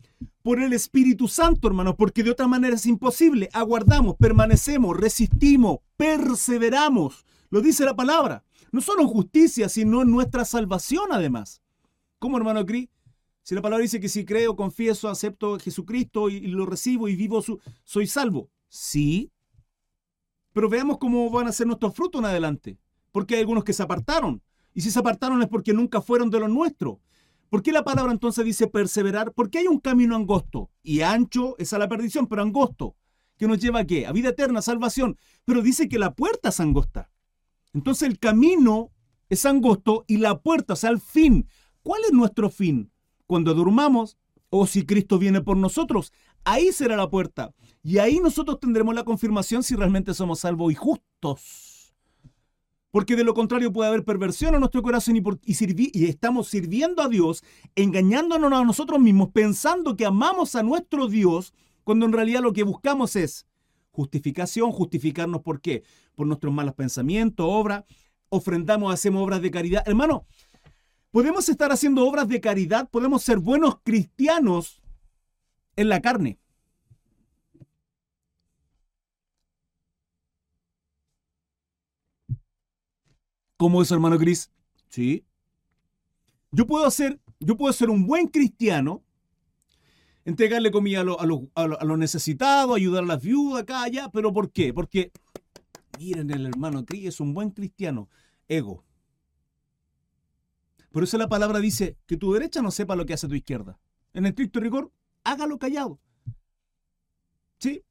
[0.41, 3.49] por el Espíritu Santo, hermanos, porque de otra manera es imposible.
[3.53, 7.27] Aguardamos, permanecemos, resistimos, perseveramos.
[7.51, 8.45] Lo dice la palabra.
[8.71, 11.61] No solo en justicia, sino en nuestra salvación además.
[12.21, 12.89] ¿Cómo, hermano Cris?
[13.47, 17.15] Si la palabra dice que si creo, confieso, acepto a Jesucristo y, lo recibo y
[17.15, 18.51] vivo, su, soy salvo.
[18.67, 19.31] Sí.
[20.53, 22.77] Pero veamos cómo van a ser nuestros frutos en adelante.
[23.13, 24.43] Porque hay algunos que se apartaron.
[24.75, 26.99] Y si se apartaron es porque nunca fueron de los nuestros.
[27.49, 29.33] ¿Por qué la palabra entonces dice perseverar?
[29.33, 32.97] Porque hay un camino angosto y ancho es a la perdición, pero angosto,
[33.39, 34.09] que nos lleva a qué?
[34.09, 35.17] A vida eterna, salvación.
[35.45, 37.13] Pero dice que la puerta es angosta.
[37.73, 38.91] Entonces el camino
[39.29, 41.47] es angosto y la puerta, o sea, el fin.
[41.85, 42.91] ¿Cuál es nuestro fin?
[43.27, 44.17] Cuando durmamos
[44.51, 46.13] o si Cristo viene por nosotros,
[46.45, 47.53] ahí será la puerta.
[47.83, 51.67] Y ahí nosotros tendremos la confirmación si realmente somos salvos y justos
[52.97, 57.11] porque de lo contrario puede haber perversión en nuestro corazón y, y, estamos sirviendo a
[57.11, 61.53] Dios, engañándonos a nosotros mismos, pensando que amamos a nuestro Dios,
[61.85, 63.47] cuando en realidad lo que buscamos es
[63.91, 65.83] justificación, justificarnos por qué,
[66.15, 67.85] por nuestros malos pensamientos, obras,
[68.31, 69.83] ofrendamos, hacemos obras de caridad.
[69.85, 70.25] Hermano,
[71.17, 74.83] podemos estar haciendo obras de caridad, podemos ser buenos cristianos
[75.75, 76.39] en la carne.
[83.57, 84.53] ¿Cómo es, hermano Cris?
[84.91, 85.25] Sí.
[86.51, 89.03] Yo puedo hacer, yo puedo ser un buen cristiano,
[90.27, 91.05] entregarle comida a
[91.87, 94.75] los necesitados, ayudar a las viudas acá, allá, pero ¿por qué?
[94.75, 95.13] Porque,
[95.99, 98.11] miren, el hermano Cris es un buen cristiano.
[98.49, 98.86] Ego.
[100.97, 103.79] Por eso la palabra dice que tu derecha no sepa lo que hace tu izquierda.
[104.15, 104.91] En estricto rigor,
[105.25, 106.01] hágalo callado.
[107.59, 107.83] ¿Sí?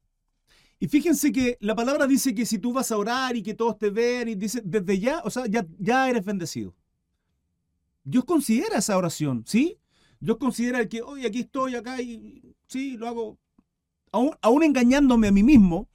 [0.80, 3.78] Y fíjense que la palabra dice que si tú vas a orar y que todos
[3.78, 6.74] te ven, y dice, desde ya, o sea, ya, ya eres bendecido.
[8.02, 9.78] Dios considera esa oración, ¿sí?
[10.18, 13.38] Dios considera que, oye, aquí estoy, acá, y sí, lo hago,
[14.10, 15.88] aún, aún engañándome a mí mismo,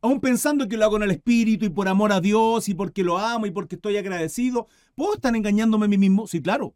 [0.00, 3.04] aún pensando que lo hago en el Espíritu y por amor a Dios y porque
[3.04, 4.66] lo amo y porque estoy agradecido,
[4.98, 6.26] ¿puedo estar engañándome a mí mismo?
[6.26, 6.74] Sí, claro.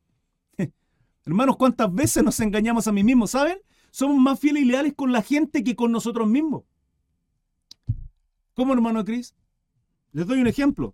[1.26, 3.26] Hermanos, ¿cuántas veces nos engañamos a mí mismo?
[3.26, 3.58] ¿Saben?
[3.90, 6.62] Somos más fieles y leales con la gente que con nosotros mismos.
[8.54, 9.34] ¿Cómo, hermano Cris?
[10.12, 10.92] Les doy un ejemplo.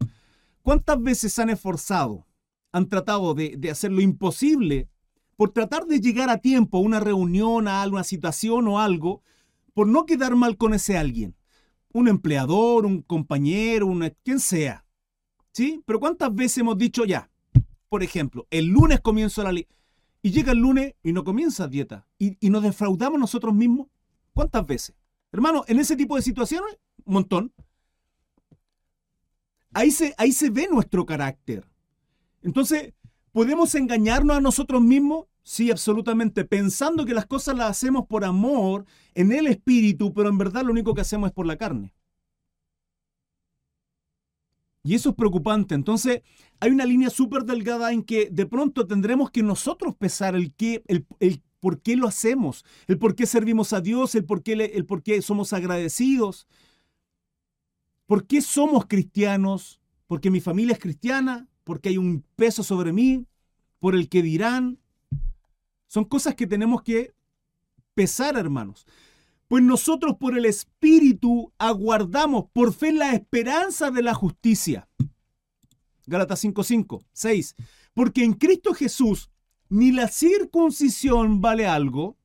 [0.63, 2.27] ¿Cuántas veces se han esforzado,
[2.73, 4.89] han tratado de, hacer lo imposible
[5.37, 9.23] por tratar de llegar a tiempo a una reunión, a una situación o algo,
[9.75, 11.37] por no quedar mal con ese alguien?
[11.93, 14.85] un empleador, un compañero, una, quien sea.
[15.59, 15.83] ¿Sí?
[15.87, 17.29] Pero ¿cuántas veces hemos dicho ya?
[17.89, 19.67] Por ejemplo, el lunes comienzo la ley.
[20.23, 22.07] Y llega el lunes y no comienza dieta.
[22.17, 23.89] Y, y nos defraudamos nosotros mismos.
[24.35, 24.95] ¿Cuántas veces?
[25.33, 27.53] Hermano, en ese tipo de situaciones, un montón.
[29.73, 31.69] Ahí se, ahí se ve nuestro carácter.
[32.43, 32.95] Entonces,
[33.33, 35.27] ¿podemos engañarnos a nosotros mismos?
[35.43, 40.39] Sí, absolutamente, pensando que las cosas las hacemos por amor, en el espíritu, pero en
[40.39, 41.93] verdad lo único que hacemos es por la carne.
[44.83, 45.75] Y eso es preocupante.
[45.75, 46.23] Entonces,
[46.61, 50.83] hay una línea súper delgada en que de pronto tendremos que nosotros pesar el, qué,
[50.87, 51.05] el,
[51.61, 55.03] por qué lo hacemos, el por qué servimos a Dios, el por qué, el por
[55.03, 56.47] qué somos agradecidos,
[58.07, 63.27] por qué somos cristianos, porque mi familia es cristiana, porque hay un peso sobre mí,
[63.79, 64.79] por el que dirán.
[65.87, 67.13] Son cosas que tenemos que
[67.95, 68.87] pesar, hermanos.
[69.49, 74.89] Pues nosotros por el Espíritu aguardamos por fe la esperanza de la justicia.
[76.07, 77.57] Gálatas 5:5, 6.
[77.95, 79.31] Porque en Cristo Jesús
[79.71, 82.17] ni la circuncisión vale algo,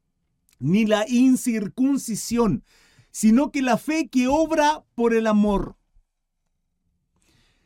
[0.59, 2.63] ni la incircuncisión,
[3.11, 5.77] sino que la fe que obra por el amor.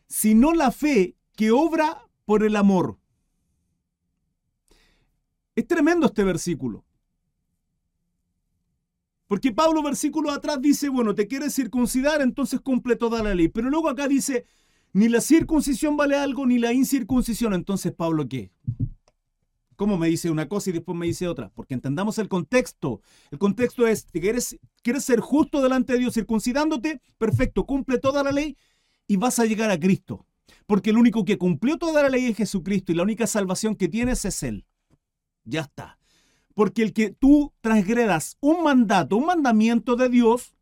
[0.07, 2.99] Sino la fe que obra por el amor.
[5.55, 6.86] Es tremendo este versículo.
[9.27, 13.49] Porque Pablo, versículo atrás, dice, bueno, te quieres circuncidar, entonces cumple toda la ley.
[13.49, 14.45] Pero luego acá dice,
[14.93, 17.53] ni la circuncisión vale algo, ni la incircuncisión.
[17.53, 18.51] Entonces, Pablo, ¿qué?
[19.75, 21.51] ¿Cómo me dice una cosa y después me dice otra?
[21.53, 23.01] Porque entendamos el contexto.
[23.29, 26.99] El contexto es, ¿quieres, quieres ser justo delante de Dios circuncidándote?
[27.17, 28.57] Perfecto, cumple toda la ley
[29.07, 30.25] y vas a llegar a Cristo.
[30.65, 33.87] Porque el único que cumplió toda la ley es Jesucristo y la única salvación que
[33.87, 34.65] tienes es Él.
[35.43, 35.99] Ya está.
[36.57, 40.55] Porque el que tú transgredas un mandato, un mandamiento de Dios,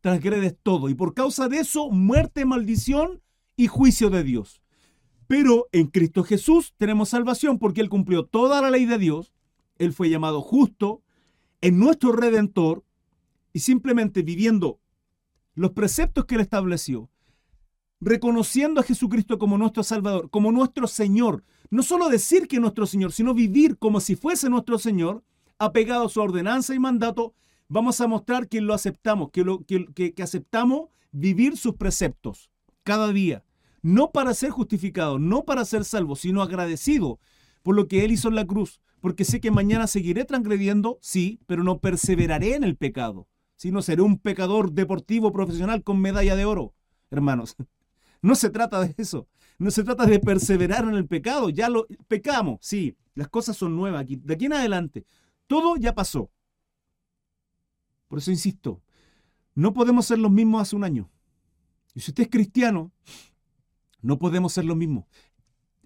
[0.00, 0.88] transgredes todo.
[0.88, 3.20] Y por causa de eso, muerte, maldición
[3.56, 4.62] y juicio de Dios.
[5.26, 9.32] Pero en Cristo Jesús tenemos salvación porque Él cumplió toda la ley de Dios.
[9.76, 11.02] Él fue llamado justo,
[11.62, 12.84] en nuestro redentor,
[13.52, 14.78] y simplemente viviendo
[15.54, 17.10] los preceptos que Él estableció,
[18.04, 21.44] reconociendo a Jesucristo como nuestro Salvador, como nuestro Señor.
[21.70, 25.24] No solo decir que es nuestro Señor, sino vivir como si fuese nuestro Señor,
[25.58, 27.34] apegado a su ordenanza y mandato,
[27.68, 32.50] vamos a mostrar que lo aceptamos, que, que aceptamos vivir sus preceptos
[32.82, 33.44] cada día
[33.84, 37.20] no para ser justificado, no para ser salvo, sino agradecido
[37.62, 41.38] por lo que Él hizo en la cruz, porque sé que mañana seguiré transgrediendo, sí,
[41.46, 46.46] pero no perseveraré en el pecado, sino seré un pecador deportivo profesional con medalla de
[46.46, 46.72] oro.
[47.10, 47.56] Hermanos,
[48.24, 51.86] no se trata de eso, no se trata de perseverar en el pecado, ya lo
[52.08, 55.04] pecamos, sí, las cosas son nuevas aquí, de aquí en adelante,
[55.46, 56.30] todo ya pasó.
[58.08, 58.80] Por eso insisto,
[59.54, 61.10] no podemos ser los mismos hace un año.
[61.94, 62.92] Y si usted es cristiano,
[64.00, 65.06] no podemos ser lo mismo.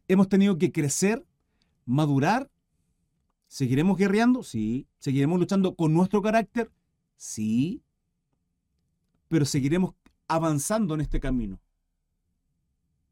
[0.07, 1.27] Hemos tenido que crecer,
[1.87, 2.53] madurar.
[3.49, 4.45] ¿Seguiremos guerreando?
[4.45, 4.87] Sí.
[5.01, 6.71] ¿Seguiremos luchando con nuestro carácter?
[7.17, 7.83] Sí.
[9.27, 9.95] Pero seguiremos
[10.29, 11.59] avanzando en este camino.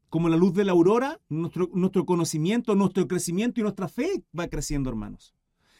[0.09, 4.89] Como la luz de la aurora, nuestro, conocimiento, nuestro crecimiento y nuestra fe va creciendo,
[4.89, 5.35] hermanos.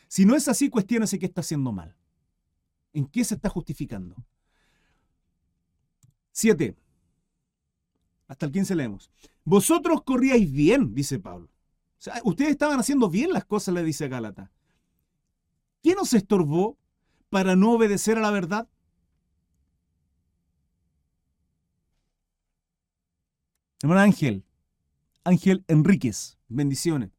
[0.07, 1.95] Si no es así, cuestiónese qué está haciendo mal.
[2.93, 4.15] ¿En qué se está justificando?
[6.31, 6.75] Siete.
[8.27, 9.11] Hasta el 15 leemos.
[9.43, 11.49] Vosotros corríais bien, dice Pablo.
[12.23, 14.51] Ustedes estaban haciendo bien las cosas, le dice Gálata.
[15.81, 16.77] ¿Quién os estorbó
[17.29, 18.67] para no obedecer a la verdad?
[23.81, 24.43] Hermano Ángel,
[25.23, 27.11] Ángel Enríquez, bendiciones.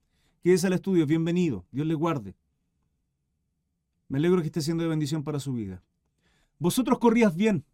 [0.43, 2.37] Que es al estudio, bienvenido, Dios le guarde.
[4.09, 5.83] Me alegro que esté siendo de bendición para su vida.
[6.59, 7.65] Vosotros corrías bien,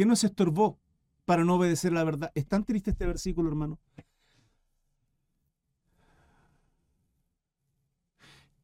[0.00, 0.78] ¿Qué nos estorbó
[1.26, 2.32] para no obedecer la verdad?
[2.34, 3.78] Es tan triste este versículo, hermano.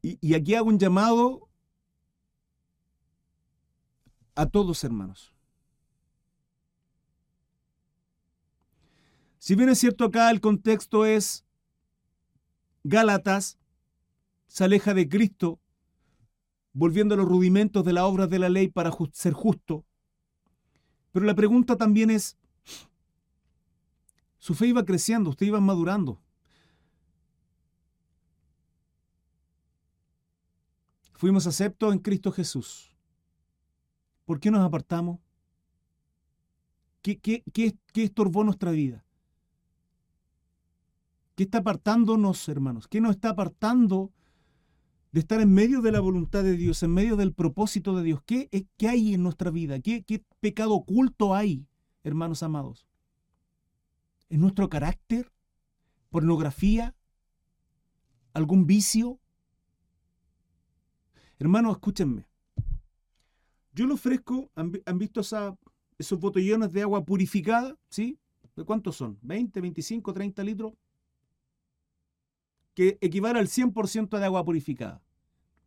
[0.01, 1.47] Y, y aquí hago un llamado
[4.37, 5.33] a todos, hermanos.
[9.39, 11.43] Si bien es cierto acá el contexto es
[12.83, 13.57] Gálatas,
[14.45, 15.59] se aleja de Cristo,
[16.71, 19.85] volviendo a los rudimentos de la obra de la ley para ser justo,
[21.11, 22.37] pero la pregunta también es,
[24.37, 26.21] su fe iba creciendo, usted iba madurando.
[31.13, 32.96] Fuimos aceptos en Cristo Jesús.
[34.27, 35.19] ¿Por qué nos apartamos?
[37.01, 39.05] ¿Qué, qué, qué, qué estorbó nuestra vida?
[41.35, 42.89] ¿Qué está apartándonos, hermanos?
[42.89, 44.11] ¿Qué nos está apartando
[45.13, 48.21] de estar en medio de la voluntad de Dios, en medio del propósito de Dios.
[48.25, 49.79] ¿Qué, qué hay en nuestra vida?
[49.79, 51.65] ¿Qué, ¿Qué pecado oculto hay,
[52.03, 52.85] hermanos amados?
[54.29, 55.31] ¿En nuestro carácter?
[56.09, 56.93] ¿Pornografía?
[58.33, 59.19] ¿Algún vicio?
[61.39, 62.27] Hermanos, escúchenme.
[63.77, 67.77] Yo le ofrezco, ¿han, visto esos botellones de agua purificada?
[67.89, 68.17] ¿Sí?
[68.55, 69.19] ¿De cuántos son?
[69.21, 70.73] ¿20, 25, 30 litros?
[72.73, 75.03] Que equivale al 100% de agua purificada.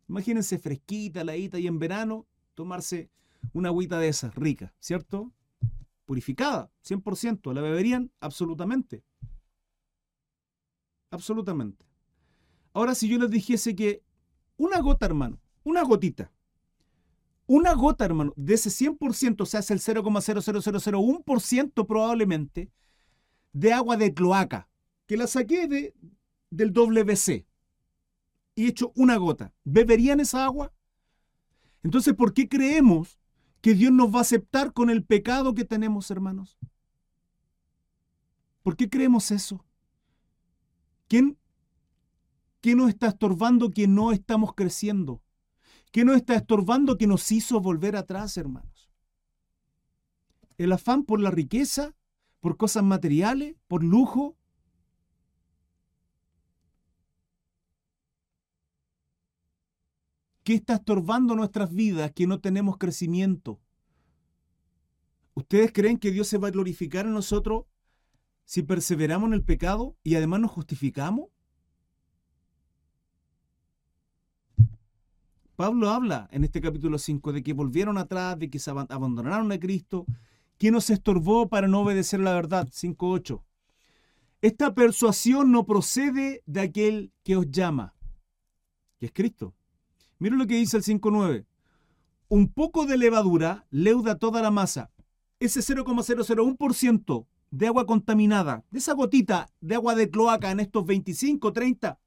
[0.09, 3.09] Imagínense fresquita, ladita y en verano tomarse
[3.53, 5.31] una agüita de esas, rica, ¿cierto?
[6.03, 7.53] Purificada, 100%.
[7.53, 8.11] ¿La beberían?
[8.19, 9.05] Absolutamente.
[11.11, 11.85] Absolutamente.
[12.73, 14.03] Ahora, si yo les dijese que
[14.57, 16.29] una gota, hermano, una gotita,
[17.53, 22.71] una gota, hermano, de ese 100%, o sea, es el 0,00001% probablemente,
[23.51, 24.69] de agua de cloaca,
[25.05, 25.93] que la saqué de,
[26.49, 27.45] del WC,
[28.55, 30.71] y hecho una gota, ¿beberían esa agua?
[31.83, 33.19] Entonces, ¿por qué creemos
[33.59, 36.57] que Dios nos va a aceptar con el pecado que tenemos, hermanos?
[38.63, 39.65] ¿Por qué creemos eso?
[41.09, 41.37] ¿Quién,
[42.61, 45.20] ¿Qué nos está estorbando que no estamos creciendo?
[45.91, 48.89] ¿Qué nos está estorbando que nos hizo volver atrás, hermanos?
[50.57, 51.95] ¿El afán por la riqueza?
[52.39, 53.55] ¿Por cosas materiales?
[53.67, 54.37] ¿Por lujo?
[60.43, 63.59] ¿Qué está estorbando nuestras vidas que no tenemos crecimiento?
[65.33, 67.65] ¿Ustedes creen que Dios se va a glorificar en nosotros
[68.45, 71.29] si perseveramos en el pecado y además nos justificamos?
[75.61, 79.59] Pablo habla en este capítulo 5 de que volvieron atrás, de que se abandonaron a
[79.59, 80.07] Cristo,
[80.57, 82.67] que nos estorbó para no obedecer la verdad.
[82.67, 83.43] 5.8.
[84.41, 87.93] Esta persuasión no procede de aquel que os llama,
[88.97, 89.53] que es Cristo.
[90.17, 91.45] Miren lo que dice el 5.9.
[92.29, 94.89] Un poco de levadura leuda toda la masa.
[95.39, 101.53] Ese 0,001% de agua contaminada, de esa gotita de agua de cloaca en estos 25,
[101.53, 101.99] 30,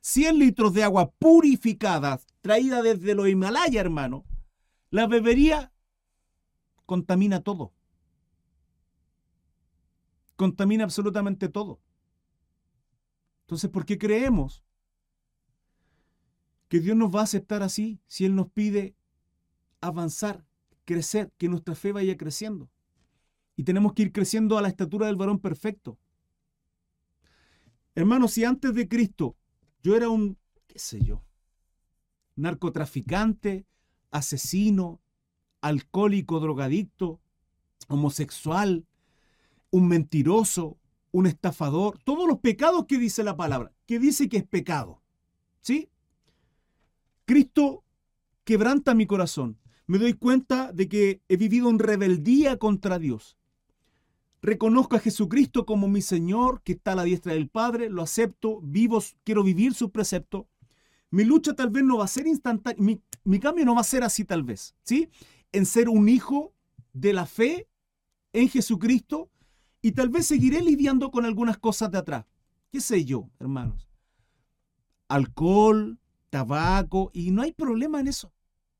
[0.00, 4.24] 100 litros de agua purificada, traída desde los Himalaya, hermano,
[4.90, 5.72] la bebería
[6.84, 7.72] contamina todo.
[10.36, 11.80] Contamina absolutamente todo.
[13.42, 14.62] Entonces, ¿por qué creemos
[16.72, 18.96] que Dios nos va a aceptar así si Él nos pide
[19.82, 20.46] avanzar,
[20.86, 22.70] crecer, que nuestra fe vaya creciendo.
[23.56, 25.98] Y tenemos que ir creciendo a la estatura del varón perfecto.
[27.94, 29.36] Hermanos, si antes de Cristo
[29.82, 31.22] yo era un, qué sé yo,
[32.36, 33.66] narcotraficante,
[34.10, 35.00] asesino,
[35.60, 37.20] alcohólico, drogadicto,
[37.88, 38.86] homosexual,
[39.70, 40.78] un mentiroso,
[41.12, 45.02] un estafador, todos los pecados que dice la palabra, que dice que es pecado.
[45.60, 45.90] ¿Sí?
[47.24, 47.84] Cristo
[48.44, 49.58] quebranta mi corazón.
[49.86, 53.36] Me doy cuenta de que he vivido en rebeldía contra Dios.
[54.40, 58.60] Reconozco a Jesucristo como mi Señor, que está a la diestra del Padre, lo acepto,
[58.62, 60.48] vivo, quiero vivir su precepto.
[61.12, 64.02] Mi lucha tal vez no va a ser instantánea, mi, cambio no va a ser
[64.02, 65.10] así tal vez, ¿sí?
[65.52, 66.54] En ser un hijo
[66.94, 67.68] de la fe
[68.32, 69.30] en Jesucristo
[69.82, 72.24] y tal vez seguiré lidiando con algunas cosas de atrás.
[72.70, 73.90] ¿Qué sé yo, hermanos?
[75.06, 75.98] Alcohol,
[76.30, 78.32] tabaco, y no hay problema en eso.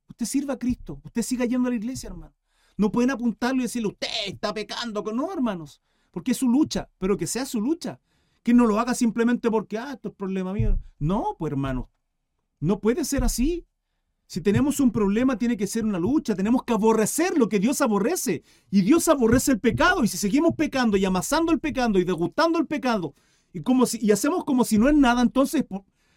[0.08, 2.34] Usted sirva a Cristo, usted siga yendo a la iglesia, hermano.
[2.78, 5.02] No pueden apuntarlo y decirle, usted está pecando.
[5.12, 8.00] No, hermanos, porque es su lucha, pero que sea su lucha.
[8.42, 10.78] Que no lo haga simplemente porque, ah, esto es problema mío.
[10.98, 11.88] No, pues hermanos,
[12.62, 13.66] no puede ser así.
[14.26, 16.36] Si tenemos un problema, tiene que ser una lucha.
[16.36, 18.44] Tenemos que aborrecer lo que Dios aborrece.
[18.70, 20.04] Y Dios aborrece el pecado.
[20.04, 23.14] Y si seguimos pecando y amasando el pecado y degustando el pecado,
[23.52, 25.64] y, como si, y hacemos como si no es nada, entonces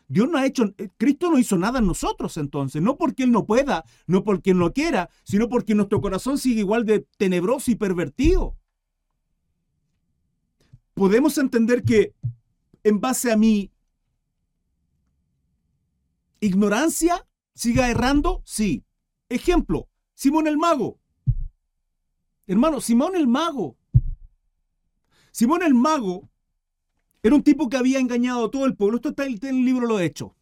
[0.08, 3.32] Dios no ha hecho, eh, Cristo no hizo nada en nosotros entonces, no porque Él
[3.32, 7.72] no pueda, no porque Él no quiera, sino porque nuestro corazón sigue igual de tenebroso
[7.72, 8.56] y pervertido.
[10.94, 12.14] Podemos entender que
[12.84, 13.72] en base a mi
[16.40, 18.84] ignorancia siga errando, sí.
[19.30, 21.00] Ejemplo, Simón el mago.
[22.48, 23.76] Hermano, Simón el mago.
[25.32, 26.30] Simón el mago
[27.24, 28.98] era un tipo que había engañado a todo el pueblo.
[28.98, 30.36] Esto está en el libro Lo Hecho.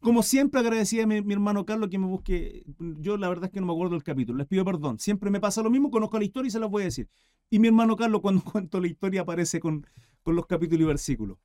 [0.00, 2.64] Como siempre agradecía a mi, hermano Carlos que me busque.
[2.78, 4.38] Yo la verdad es que no me acuerdo del capítulo.
[4.38, 4.98] Les pido perdón.
[4.98, 5.90] Siempre me pasa lo mismo.
[5.90, 7.08] Conozco la historia y se las voy a decir.
[7.50, 9.86] Y mi hermano Carlos cuando cuento la historia aparece con,
[10.22, 11.38] con los capítulos y versículos.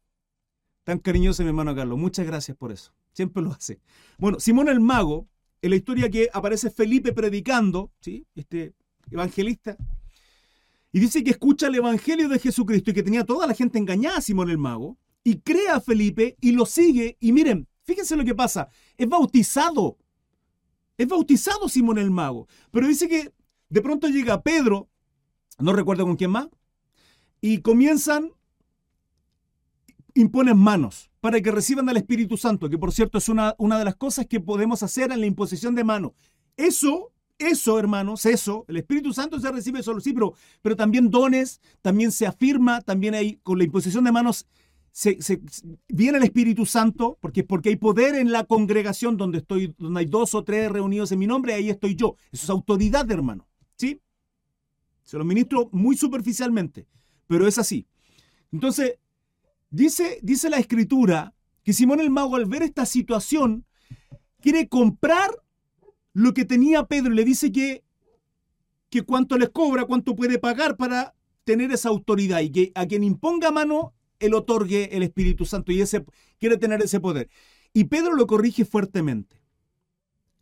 [0.83, 1.97] Tan cariñoso mi hermano Carlos.
[1.97, 2.93] Muchas gracias por eso.
[3.13, 3.79] Siempre lo hace.
[4.17, 5.27] Bueno, Simón el Mago,
[5.61, 8.25] en la historia que aparece Felipe predicando, ¿sí?
[8.35, 8.73] este
[9.11, 9.77] evangelista,
[10.91, 14.17] y dice que escucha el Evangelio de Jesucristo y que tenía toda la gente engañada
[14.17, 17.17] a Simón el Mago, y cree a Felipe y lo sigue.
[17.19, 18.69] Y miren, Fíjense lo que pasa.
[18.97, 19.97] Es bautizado.
[20.97, 22.47] Es bautizado Simón el mago.
[22.71, 23.33] Pero dice que
[23.69, 24.89] de pronto llega Pedro,
[25.59, 26.47] no recuerdo con quién más,
[27.41, 28.31] y comienzan,
[30.15, 33.85] imponen manos para que reciban al Espíritu Santo, que por cierto es una, una de
[33.85, 36.11] las cosas que podemos hacer en la imposición de manos.
[36.57, 41.59] Eso eso, hermanos, eso, el Espíritu Santo se recibe solo, sí, pero, pero también dones,
[41.81, 44.45] también se afirma, también hay, con la imposición de manos,
[44.91, 45.17] se,
[45.87, 50.05] viene el Espíritu Santo, porque, porque hay poder en la congregación donde, estoy, donde hay
[50.05, 52.15] dos o tres reunidos en mi nombre, ahí estoy yo.
[52.31, 53.99] Eso es autoridad, hermano, ¿sí?
[55.03, 56.87] Se lo ministro muy superficialmente,
[57.27, 57.87] pero es así.
[58.51, 58.99] Entonces,
[59.73, 63.65] dice, dice la Escritura que Simón el Mago al ver esta situación
[64.39, 65.31] quiere comprar
[66.13, 67.83] lo que tenía Pedro le dice que,
[68.89, 73.03] que cuánto les cobra, cuánto puede pagar para tener esa autoridad y que a quien
[73.03, 76.05] imponga mano, él otorgue el Espíritu Santo y ese,
[76.39, 77.29] quiere tener ese poder.
[77.73, 79.41] Y Pedro lo corrige fuertemente.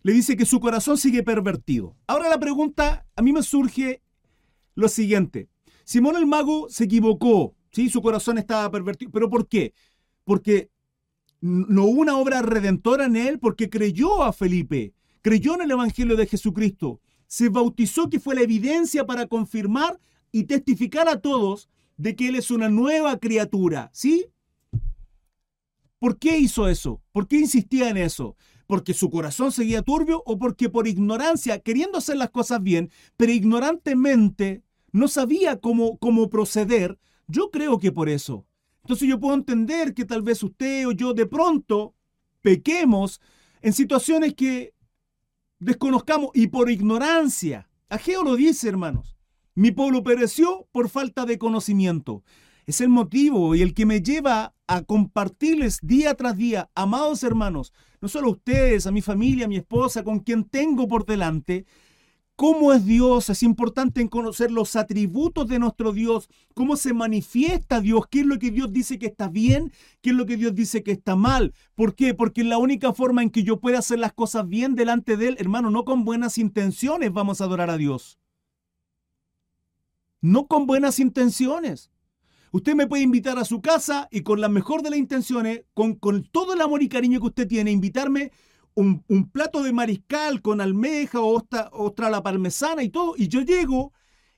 [0.03, 1.95] Le dice que su corazón sigue pervertido.
[2.05, 4.01] Ahora la pregunta, a mí me surge
[4.75, 5.47] lo siguiente.
[5.85, 7.89] Simón el mago se equivocó, ¿sí?
[7.89, 9.11] su corazón estaba pervertido.
[9.11, 9.73] ¿Pero por qué?
[10.23, 10.69] Porque
[11.41, 16.15] no hubo una obra redentora en él, porque creyó a Felipe, creyó en el Evangelio
[16.15, 19.99] de Jesucristo, se bautizó que fue la evidencia para confirmar
[20.31, 24.27] y testificar a todos de que Él es una nueva criatura, ¿sí?
[25.99, 27.01] ¿Por qué hizo eso?
[27.11, 28.35] ¿Por qué insistía en eso?
[28.65, 33.31] ¿Porque su corazón seguía turbio o porque por ignorancia, queriendo hacer las cosas bien, pero
[33.31, 36.97] ignorantemente no sabía cómo, cómo proceder?
[37.31, 38.45] Yo creo que por eso.
[38.83, 41.95] Entonces yo puedo entender que tal vez usted o yo de pronto
[42.41, 43.21] pequemos
[43.61, 44.73] en situaciones que
[45.59, 47.69] desconozcamos y por ignorancia.
[47.87, 49.15] Ageo lo dice, hermanos.
[49.55, 52.23] Mi pueblo pereció por falta de conocimiento.
[52.65, 57.71] Es el motivo y el que me lleva a compartirles día tras día, amados hermanos,
[58.01, 61.65] no solo a ustedes, a mi familia, a mi esposa, con quien tengo por delante,
[62.41, 67.81] cómo es Dios, es importante en conocer los atributos de nuestro Dios, cómo se manifiesta
[67.81, 69.71] Dios, qué es lo que Dios dice que está bien,
[70.01, 71.53] qué es lo que Dios dice que está mal.
[71.75, 72.15] ¿Por qué?
[72.15, 75.37] Porque la única forma en que yo pueda hacer las cosas bien delante de Él,
[75.37, 78.17] hermano, no con buenas intenciones vamos a adorar a Dios.
[80.19, 81.91] No con buenas intenciones.
[82.51, 85.93] Usted me puede invitar a su casa y con la mejor de las intenciones, con,
[85.93, 88.31] con todo el amor y cariño que usted tiene, invitarme
[88.75, 93.93] un, plato de mariscal con almeja o ostra, la parmesana y todo, y yo llego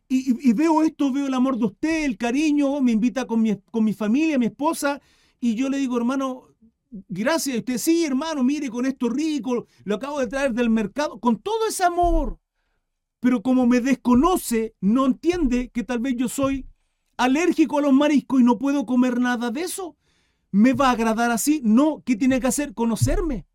[0.07, 3.83] y, veo esto, veo el amor de usted, el cariño, me invita con mi, con
[3.83, 5.01] mi familia, mi esposa,
[5.39, 6.43] y yo le digo, hermano,
[7.09, 11.39] gracias, usted, sí, hermano, mire, con esto rico, lo acabo de traer del mercado, con
[11.39, 12.39] todo ese amor.
[13.19, 16.67] Pero como me desconoce, no entiende que tal vez yo soy
[17.17, 19.95] alérgico a los mariscos y no puedo comer nada de eso.
[20.51, 21.61] ¿Me va a agradar así?
[21.63, 22.73] No, ¿qué tiene que hacer?
[22.73, 23.47] Conocerme.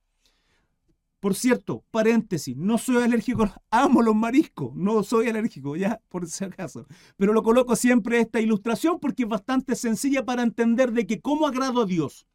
[1.21, 6.45] Por cierto, paréntesis, no soy alérgico, amo los mariscos, no soy alérgico, ya, por si
[6.45, 6.87] acaso.
[7.17, 11.47] Pero lo coloco siempre esta ilustración porque es bastante sencilla para entender de que cómo
[11.47, 12.27] agrado a Dios.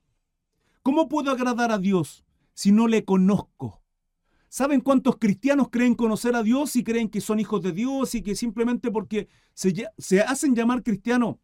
[0.82, 3.82] ¿Cómo puedo agradar a Dios si no le conozco?
[4.50, 8.22] ¿Saben cuántos cristianos creen conocer a Dios y creen que son hijos de Dios y
[8.22, 11.38] que simplemente porque se, se hacen llamar cristianos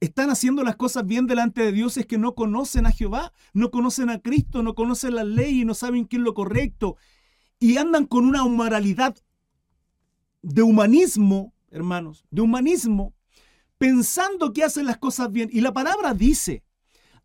[0.00, 3.70] están haciendo las cosas bien delante de Dios es que no conocen a Jehová, no
[3.70, 6.96] conocen a Cristo, no conocen la ley y no saben qué es lo correcto.
[7.58, 9.14] Y andan con una moralidad
[10.40, 13.14] de humanismo, hermanos, de humanismo,
[13.76, 15.50] pensando que hacen las cosas bien.
[15.52, 16.64] Y la palabra dice,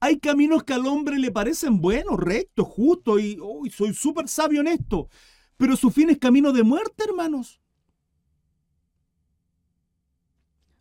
[0.01, 3.39] hay caminos que al hombre le parecen buenos, rectos, justos, y
[3.71, 5.07] soy súper sabio en esto,
[5.55, 7.61] pero su fin es camino de muerte, hermanos.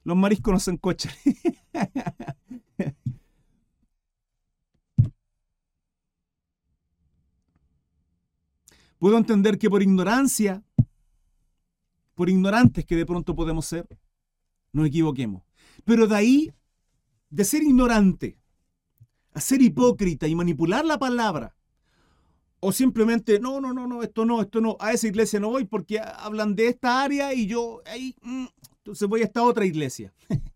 [0.02, 1.12] Los mariscos no se encochan.
[8.98, 10.62] Puedo entender que por ignorancia,
[12.14, 13.86] por ignorantes que de pronto podemos ser,
[14.72, 15.42] nos equivoquemos.
[15.84, 16.52] Pero de ahí,
[17.28, 18.38] de ser ignorante,
[19.32, 21.54] a ser hipócrita y manipular la palabra,
[22.60, 25.66] o simplemente, no, no, no, no, esto no, esto no, a esa iglesia no voy
[25.66, 28.46] porque hablan de esta área y yo ahí, mm,
[28.78, 30.14] entonces voy a esta otra iglesia.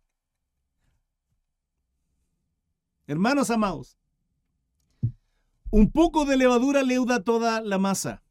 [3.08, 3.96] Hermanos amados,
[5.70, 8.22] un poco de levadura leuda toda la masa.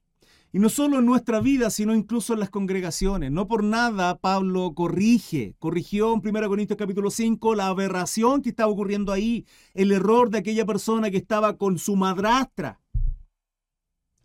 [0.53, 3.31] Y no solo en nuestra vida, sino incluso en las congregaciones.
[3.31, 8.71] No por nada Pablo corrige, corrigió en 1 Corintios capítulo 5 la aberración que estaba
[8.71, 12.79] ocurriendo ahí, el error de aquella persona que estaba con su madrastra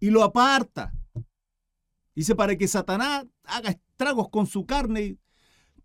[0.01, 0.93] y lo aparta.
[2.15, 5.17] Dice para que Satanás haga estragos con su carne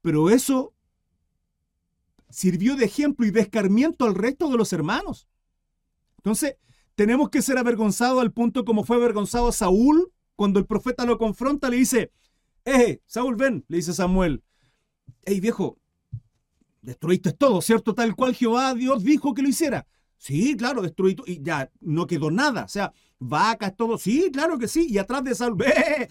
[0.02, 0.74] pero eso
[2.30, 5.28] sirvió de ejemplo y de escarmiento al resto de los hermanos.
[6.18, 6.58] Entonces,
[6.98, 11.70] Tenemos que ser avergonzados al punto como fue avergonzado Saúl cuando el profeta lo confronta,
[11.70, 12.12] le dice,
[12.66, 14.42] eh, Saúl, ven, le dice Samuel,
[15.24, 15.78] hey viejo,
[16.82, 17.94] destruiste todo, ¿cierto?
[17.94, 19.86] Tal cual Jehová Dios dijo que lo hiciera.
[20.18, 21.16] Sí, claro, destruí.
[21.28, 22.64] Y ya no quedó nada.
[22.64, 24.00] O sea, vacas, todo.
[24.00, 24.88] Sí, claro que sí.
[24.90, 26.10] Y atrás de Saúl, ¡eh!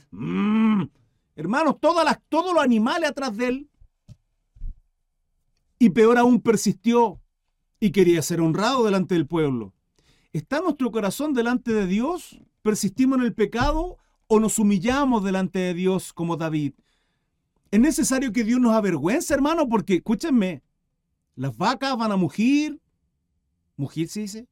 [1.35, 3.71] Hermanos, todas las, todos los animales atrás de él.
[5.79, 7.20] Y peor aún persistió
[7.81, 9.74] y quería ser honrado delante del pueblo.
[10.33, 12.41] ¿Está nuestro corazón delante de Dios?
[12.62, 16.74] ¿Persistimos en el pecado o nos humillamos delante de Dios como David?
[17.70, 20.62] Es necesario que Dios nos avergüence, hermano, porque escúchenme,
[21.35, 22.81] las vacas van a mugir.
[23.77, 24.49] Mugir se dice,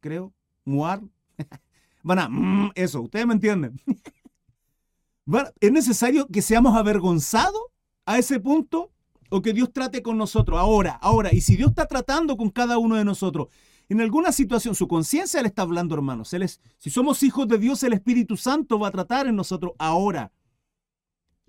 [0.00, 0.32] creo.
[0.64, 1.02] Muar.
[2.02, 2.28] van a...
[2.28, 3.80] Mm, eso, ustedes me entienden.
[5.60, 7.62] ¿Es necesario que seamos avergonzados
[8.06, 8.93] a ese punto?
[9.30, 11.32] ¿O que Dios trate con nosotros ahora, ahora?
[11.32, 13.48] Y si Dios está tratando con cada uno de nosotros,
[13.88, 16.32] en alguna situación, su conciencia le está hablando, hermanos.
[16.32, 19.72] Él es, si somos hijos de Dios, el Espíritu Santo va a tratar en nosotros
[19.78, 20.32] ahora.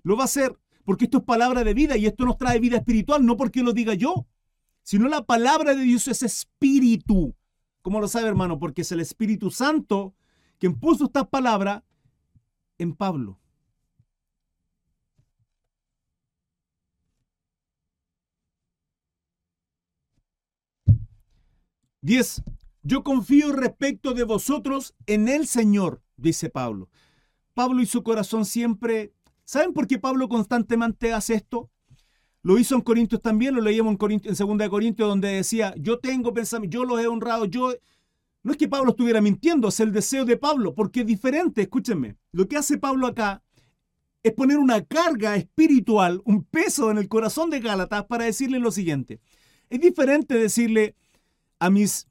[0.02, 2.76] Lo va a hacer porque esto es palabra de vida y esto nos trae vida
[2.76, 4.26] espiritual, no porque lo diga yo,
[4.82, 7.34] sino la palabra de Dios es espíritu.
[7.82, 8.58] ¿Cómo lo sabe, hermano?
[8.58, 10.14] Porque es el Espíritu Santo
[10.58, 11.84] quien puso esta palabra
[12.78, 13.40] en Pablo.
[22.06, 22.42] 10.
[22.84, 26.88] Yo confío respecto de vosotros en el Señor, dice Pablo.
[27.52, 29.12] Pablo y su corazón siempre...
[29.44, 31.68] ¿Saben por qué Pablo constantemente hace esto?
[32.42, 35.98] Lo hizo en Corintios también, lo leíamos en, Corintios, en 2 Corintios, donde decía, yo
[35.98, 37.74] tengo pensamiento, yo los he honrado, yo...
[38.44, 42.14] No es que Pablo estuviera mintiendo, es el deseo de Pablo, porque es diferente, escúchenme.
[42.30, 43.42] Lo que hace Pablo acá
[44.22, 48.70] es poner una carga espiritual, un peso en el corazón de Gálatas para decirle lo
[48.70, 49.18] siguiente.
[49.68, 50.94] Es diferente decirle,
[51.58, 52.06] a mis...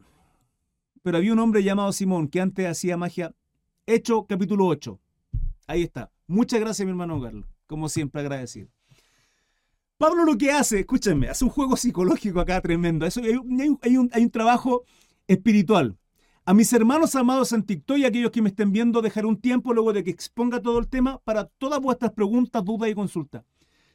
[1.04, 3.34] Pero había un hombre llamado Simón que antes hacía magia.
[3.86, 5.00] Hecho capítulo 8.
[5.68, 6.12] Ahí está.
[6.28, 7.46] Muchas gracias, mi hermano Carlos.
[7.68, 8.70] Como siempre, agradecido.
[9.98, 13.06] Pablo lo que hace, escúchenme, hace un juego psicológico acá tremendo.
[13.06, 14.84] Eso, hay, un, hay, un, hay un trabajo
[15.28, 15.98] espiritual.
[16.44, 19.74] A mis hermanos amados en TikTok y aquellos que me estén viendo, dejaré un tiempo
[19.74, 23.44] luego de que exponga todo el tema para todas vuestras preguntas, dudas y consultas.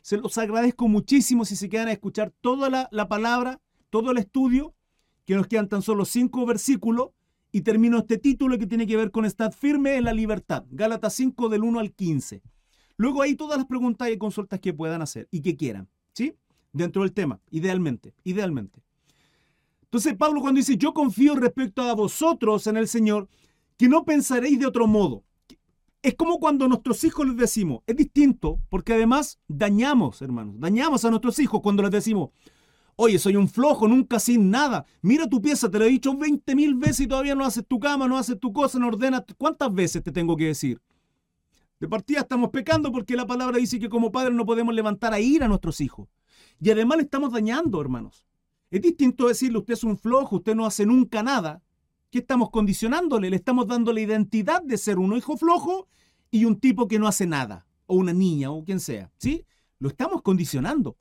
[0.00, 4.18] Se los agradezco muchísimo si se quedan a escuchar toda la, la palabra, todo el
[4.18, 4.74] estudio
[5.24, 7.10] que nos quedan tan solo cinco versículos
[7.52, 10.64] y termino este título que tiene que ver con estar firme en la libertad.
[10.70, 12.42] Gálatas 5 del 1 al 15.
[12.96, 16.34] Luego hay todas las preguntas y consultas que puedan hacer y que quieran, ¿sí?
[16.72, 18.82] Dentro del tema, idealmente, idealmente.
[19.84, 23.28] Entonces Pablo cuando dice, yo confío respecto a vosotros en el Señor,
[23.76, 25.24] que no pensaréis de otro modo.
[26.02, 31.04] Es como cuando a nuestros hijos les decimos, es distinto, porque además dañamos, hermanos, dañamos
[31.04, 32.30] a nuestros hijos cuando les decimos,
[33.02, 34.84] Oye, soy un flojo, nunca sin nada.
[35.00, 37.80] Mira tu pieza, te lo he dicho 20 mil veces y todavía no haces tu
[37.80, 39.24] cama, no haces tu cosa, no ordenas.
[39.38, 40.82] ¿Cuántas veces te tengo que decir?
[41.80, 45.18] De partida estamos pecando porque la palabra dice que como padres no podemos levantar a
[45.18, 46.10] ir a nuestros hijos.
[46.60, 48.26] Y además le estamos dañando, hermanos.
[48.70, 51.62] Es distinto decirle usted es un flojo, usted no hace nunca nada.
[52.10, 53.30] ¿Qué estamos condicionándole?
[53.30, 55.88] Le estamos dando la identidad de ser un hijo flojo
[56.30, 57.66] y un tipo que no hace nada.
[57.86, 59.10] O una niña o quien sea.
[59.16, 59.46] ¿Sí?
[59.78, 60.98] Lo estamos condicionando.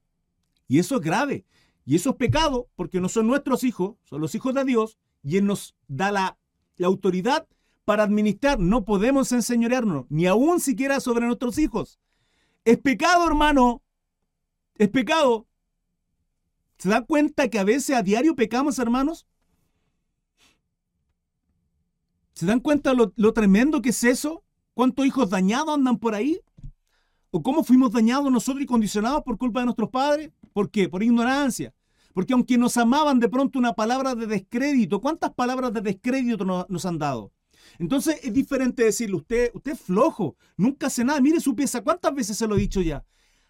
[0.69, 1.45] Y eso es grave.
[1.89, 5.37] Y eso es pecado porque no son nuestros hijos, son los hijos de Dios y
[5.37, 6.37] Él nos da la,
[6.83, 7.47] autoridad
[7.83, 8.59] para administrar.
[8.59, 11.99] No podemos enseñorearnos, ni aún siquiera sobre nuestros hijos.
[12.63, 13.81] Es pecado, hermano.
[14.75, 15.47] Es pecado.
[16.77, 19.25] ¿Se da cuenta que a veces a diario pecamos, hermanos?
[22.33, 24.43] ¿Se dan cuenta lo, lo tremendo que es eso?
[24.75, 26.39] ¿Cuántos hijos dañados andan por ahí?
[27.31, 30.31] ¿O cómo fuimos dañados nosotros y condicionados por culpa de nuestros padres?
[30.53, 30.87] ¿Por qué?
[30.87, 31.73] Por ignorancia,
[32.13, 36.85] porque aunque nos amaban de pronto una palabra de descrédito, ¿cuántas palabras de descrédito nos,
[36.85, 37.31] han dado?
[37.77, 42.13] Entonces es diferente decirle, usted, usted es flojo, nunca hace nada, mire su pieza, ¿cuántas
[42.13, 43.05] veces se lo he dicho ya?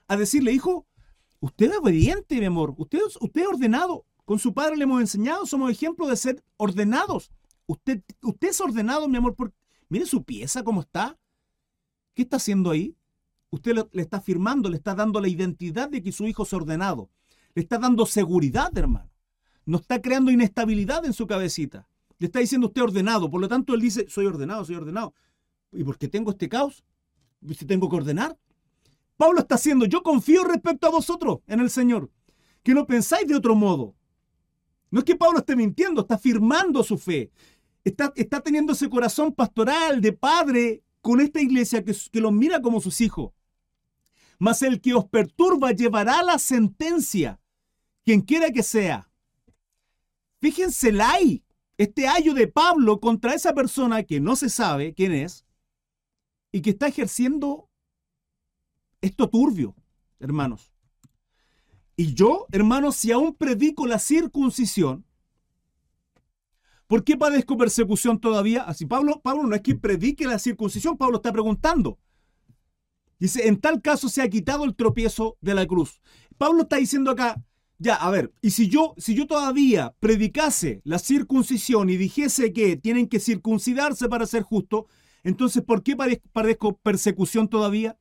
[0.08, 0.88] A decirle, hijo,
[1.40, 4.06] usted es obediente, mi amor, usted, usted es ordenado.
[4.26, 7.32] Con su padre le hemos enseñado, somos ejemplo de ser ordenados.
[7.66, 9.54] Usted, usted es ordenado, mi amor, por,
[9.88, 11.18] mire su pieza, cómo está.
[12.14, 12.96] ¿Qué está haciendo ahí?
[13.50, 16.54] Usted le, le está firmando, le está dando la identidad de que su hijo es
[16.54, 17.10] ordenado.
[17.56, 19.10] Le está dando seguridad, hermano.
[19.66, 21.88] No está creando inestabilidad en su cabecita.
[22.18, 23.30] Le está diciendo usted ordenado.
[23.30, 25.14] Por lo tanto, él dice, soy ordenado, soy ordenado.
[25.72, 26.84] ¿Y por qué tengo este caos?
[27.56, 28.38] ¿Si tengo que ordenar?
[29.18, 32.10] Pablo está haciendo, yo confío respecto a vosotros en el Señor.
[32.64, 33.96] Que no pensáis de otro modo.
[34.92, 37.32] No es que Pablo esté mintiendo, está afirmando su fe.
[37.84, 42.62] Está, está teniendo ese corazón pastoral de padre con esta iglesia que, que los mira
[42.62, 43.32] como sus hijos
[44.40, 47.40] mas el que os perturba llevará la sentencia,
[48.06, 49.12] quien quiera que sea.
[50.40, 51.44] Fíjense ahí.
[51.78, 55.46] este ayo de Pablo contra esa persona que no se sabe quién es
[56.52, 57.70] y que está ejerciendo
[59.02, 59.76] esto turbio,
[60.20, 60.74] hermanos.
[61.96, 65.06] Y yo, hermanos, si aún predico la circuncisión,
[66.88, 68.64] ¿por qué padezco persecución todavía?
[68.64, 71.98] Así Pablo, Pablo no es que predique la circuncisión, Pablo está preguntando.
[73.20, 76.02] Dice, en tal caso se ha quitado el tropiezo de la cruz.
[76.38, 77.44] Pablo está diciendo acá,
[77.78, 82.76] ya, a ver, y si yo, si yo todavía predicase la circuncisión y dijese que
[82.76, 84.88] tienen que circuncidarse para ser justo,
[85.24, 85.96] entonces ¿por qué
[86.32, 87.98] padezco persecución todavía?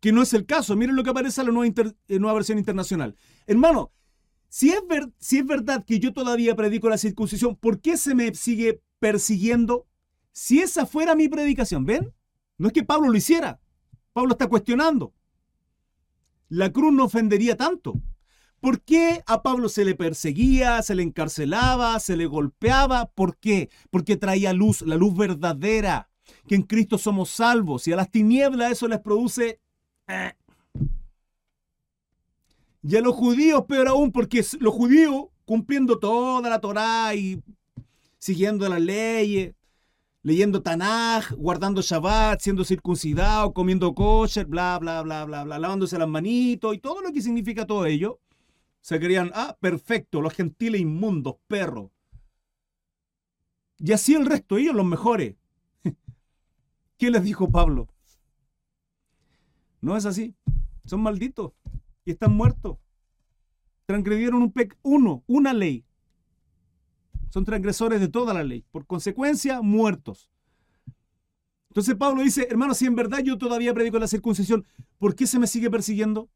[0.00, 0.76] Que no es el caso.
[0.76, 1.74] Miren lo que aparece en la nueva,
[2.08, 3.16] nueva versión internacional.
[3.46, 3.92] Hermano,
[4.48, 8.14] si es, ver, si es verdad que yo todavía predico la circuncisión, ¿por qué se
[8.14, 9.86] me sigue persiguiendo?
[10.32, 12.12] Si esa fuera mi predicación, ¿ven?
[12.58, 13.60] No es que Pablo lo hiciera.
[14.12, 15.14] Pablo está cuestionando.
[16.48, 17.94] La cruz no ofendería tanto.
[18.60, 23.06] ¿Por qué a Pablo se le perseguía, se le encarcelaba, se le golpeaba?
[23.06, 23.70] ¿Por qué?
[23.90, 26.10] Porque traía luz, la luz verdadera,
[26.46, 29.60] que en Cristo somos salvos y a las tinieblas eso les produce...
[30.08, 30.34] Eh.
[32.82, 37.42] Y a los judíos peor aún, porque los judíos cumpliendo toda la Torá y
[38.18, 39.54] siguiendo las leyes,
[40.22, 46.08] leyendo Tanaj, guardando Shabbat, siendo circuncidado, comiendo kosher, bla, bla, bla, bla, bla, lavándose las
[46.08, 48.20] manitos y todo lo que significa todo ello,
[48.80, 51.90] se creían, ah, perfecto, los gentiles inmundos, perros.
[53.78, 55.36] Y así el resto, ellos los mejores.
[56.98, 57.88] ¿Qué les dijo Pablo?
[59.80, 60.34] No es así.
[60.84, 61.52] Son malditos
[62.04, 62.78] y están muertos.
[63.86, 65.84] Transgredieron un pec uno, una ley.
[67.30, 68.64] Son transgresores de toda la ley.
[68.70, 70.30] Por consecuencia, muertos.
[71.70, 74.66] Entonces Pablo dice, hermano, si en verdad yo todavía predico la circuncisión,
[74.98, 76.28] ¿por qué se me sigue persiguiendo?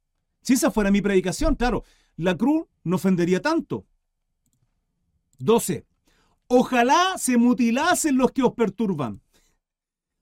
[0.42, 1.82] Si esa fuera mi predicación, claro,
[2.16, 3.84] la cruz no ofendería tanto.
[5.38, 5.84] 12.
[6.46, 9.20] Ojalá se mutilasen los que os perturban.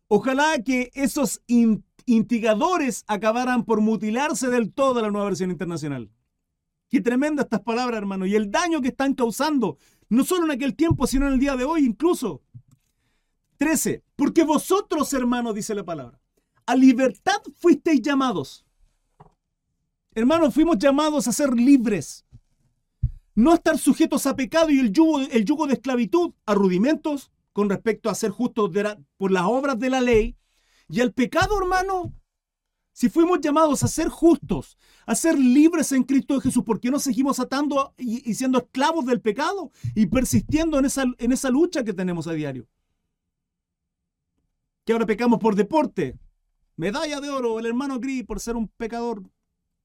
[0.08, 1.42] Ojalá que esos
[2.06, 6.10] instigadores acabaran por mutilarse del todo la nueva versión internacional.
[6.88, 9.78] Qué tremenda estas palabras, hermano, y el daño que están causando
[10.12, 12.42] no solo en aquel tiempo, sino en el día de hoy incluso.
[13.56, 14.04] 13.
[14.14, 16.20] Porque vosotros, hermanos, dice la palabra,
[16.66, 18.66] a libertad fuisteis llamados.
[20.14, 22.26] Hermanos, fuimos llamados a ser libres.
[23.34, 27.70] No estar sujetos a pecado y el yugo, el yugo de esclavitud, a rudimentos con
[27.70, 28.70] respecto a ser justos
[29.16, 30.36] por las obras de la ley.
[30.90, 32.12] Y el pecado, hermano,
[32.92, 34.76] si fuimos llamados a ser justos,
[35.06, 39.20] a ser libres en Cristo Jesús, ¿por qué no seguimos atando y, siendo esclavos del
[39.20, 42.66] pecado y persistiendo en esa, en esa lucha que tenemos a diario?
[44.84, 46.18] Que ahora pecamos por deporte.
[46.76, 49.22] Medalla de oro, el hermano Gris por ser un pecador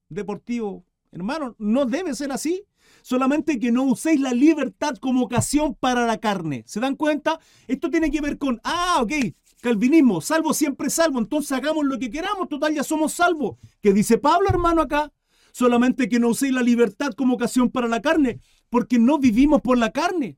[0.10, 0.86] deportivo.
[1.12, 2.64] Hermano, no debe ser así.
[3.02, 6.64] Solamente que no uséis la libertad como ocasión para la carne.
[6.66, 7.40] ¿Se dan cuenta?
[7.68, 9.14] Esto tiene que ver con, ah, ok,
[9.62, 13.58] Calvinismo, salvo siempre salvo, entonces hagamos lo que queramos, total ya somos salvos.
[13.82, 15.12] ¿Qué dice Pablo, hermano, acá?
[15.52, 18.40] Solamente que no uséis la libertad como ocasión para la carne,
[18.70, 20.38] porque no vivimos por la carne,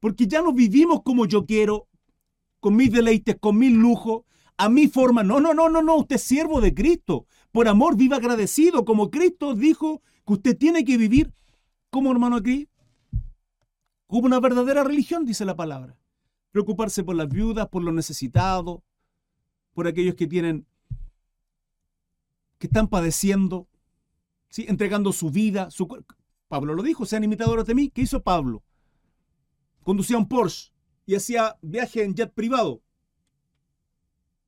[0.00, 1.88] porque ya no vivimos como yo quiero,
[2.60, 4.22] con mis deleites, con mis lujos,
[4.56, 5.22] a mi forma.
[5.22, 7.26] No, no, no, no, no, usted es siervo de Cristo.
[7.52, 11.34] Por amor, viva agradecido, como Cristo dijo que usted tiene que vivir
[11.90, 12.68] como hermano aquí,
[14.06, 15.98] como una verdadera religión, dice la palabra
[16.56, 18.80] preocuparse por las viudas, por los necesitados,
[19.74, 20.66] por aquellos que tienen,
[22.56, 23.68] que están padeciendo,
[24.48, 24.64] ¿sí?
[24.66, 25.86] entregando su vida, su
[26.48, 27.90] Pablo lo dijo, sean imitadores de mí.
[27.90, 28.62] ¿Qué hizo Pablo?
[29.82, 30.72] Conducía un Porsche
[31.04, 32.80] y hacía viaje en jet privado.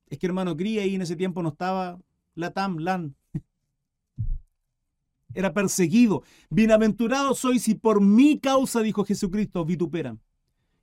[0.07, 1.99] Es que hermano Cría ahí en ese tiempo no estaba
[2.33, 3.15] la TAM, LAN.
[5.35, 6.23] Era perseguido.
[6.49, 10.19] Bienaventurado soy si por mi causa, dijo Jesucristo, vituperan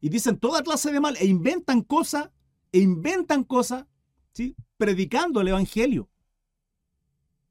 [0.01, 2.31] y dicen toda clase de mal e inventan cosas,
[2.73, 3.87] e inventan cosas,
[4.33, 4.55] ¿sí?
[4.77, 6.09] predicando el Evangelio.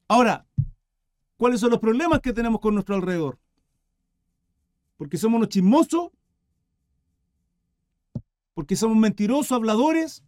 [0.07, 0.45] Ahora,
[1.37, 3.39] ¿cuáles son los problemas que tenemos con nuestro alrededor?
[4.97, 6.11] Porque somos unos chismosos,
[8.53, 10.23] porque somos mentirosos, habladores,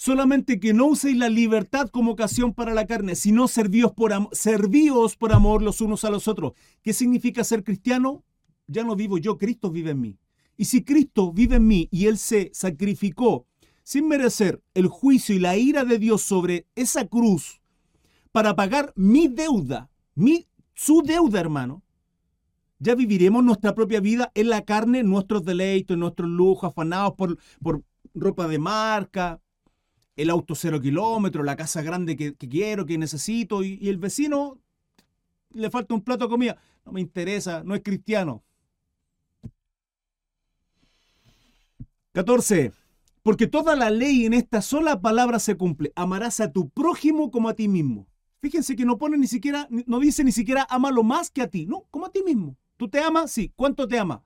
[0.00, 5.16] Solamente que no uséis la libertad como ocasión para la carne, sino servíos por, servíos
[5.16, 6.52] por amor los unos a los otros.
[6.82, 8.22] ¿Qué significa ser cristiano?
[8.68, 10.16] Ya no vivo yo, Cristo vive en mí.
[10.56, 13.48] Y si Cristo vive en mí y Él se sacrificó
[13.82, 17.60] sin merecer el juicio y la ira de Dios sobre esa cruz
[18.30, 21.82] para pagar mi deuda, mi, su deuda, hermano,
[22.78, 27.82] ya viviremos nuestra propia vida en la carne, nuestros deleitos, nuestros lujos, afanados por, por
[28.14, 29.40] ropa de marca,
[30.18, 34.58] el auto cero kilómetro, la casa grande que, quiero, que necesito, y, el vecino
[35.54, 36.58] le falta un plato de comida.
[36.84, 38.42] No me interesa, no es cristiano.
[42.12, 42.72] 14.
[43.22, 45.92] Porque toda la ley en esta sola palabra se cumple.
[45.94, 48.08] Amarás a tu prójimo como a ti mismo.
[48.40, 51.64] Fíjense que no pone ni siquiera, no dice ni siquiera amalo más que a ti.
[51.64, 52.56] No, como a ti mismo.
[52.76, 53.30] ¿Tú te amas?
[53.30, 53.52] Sí.
[53.54, 54.20] ¿Cuánto te amas?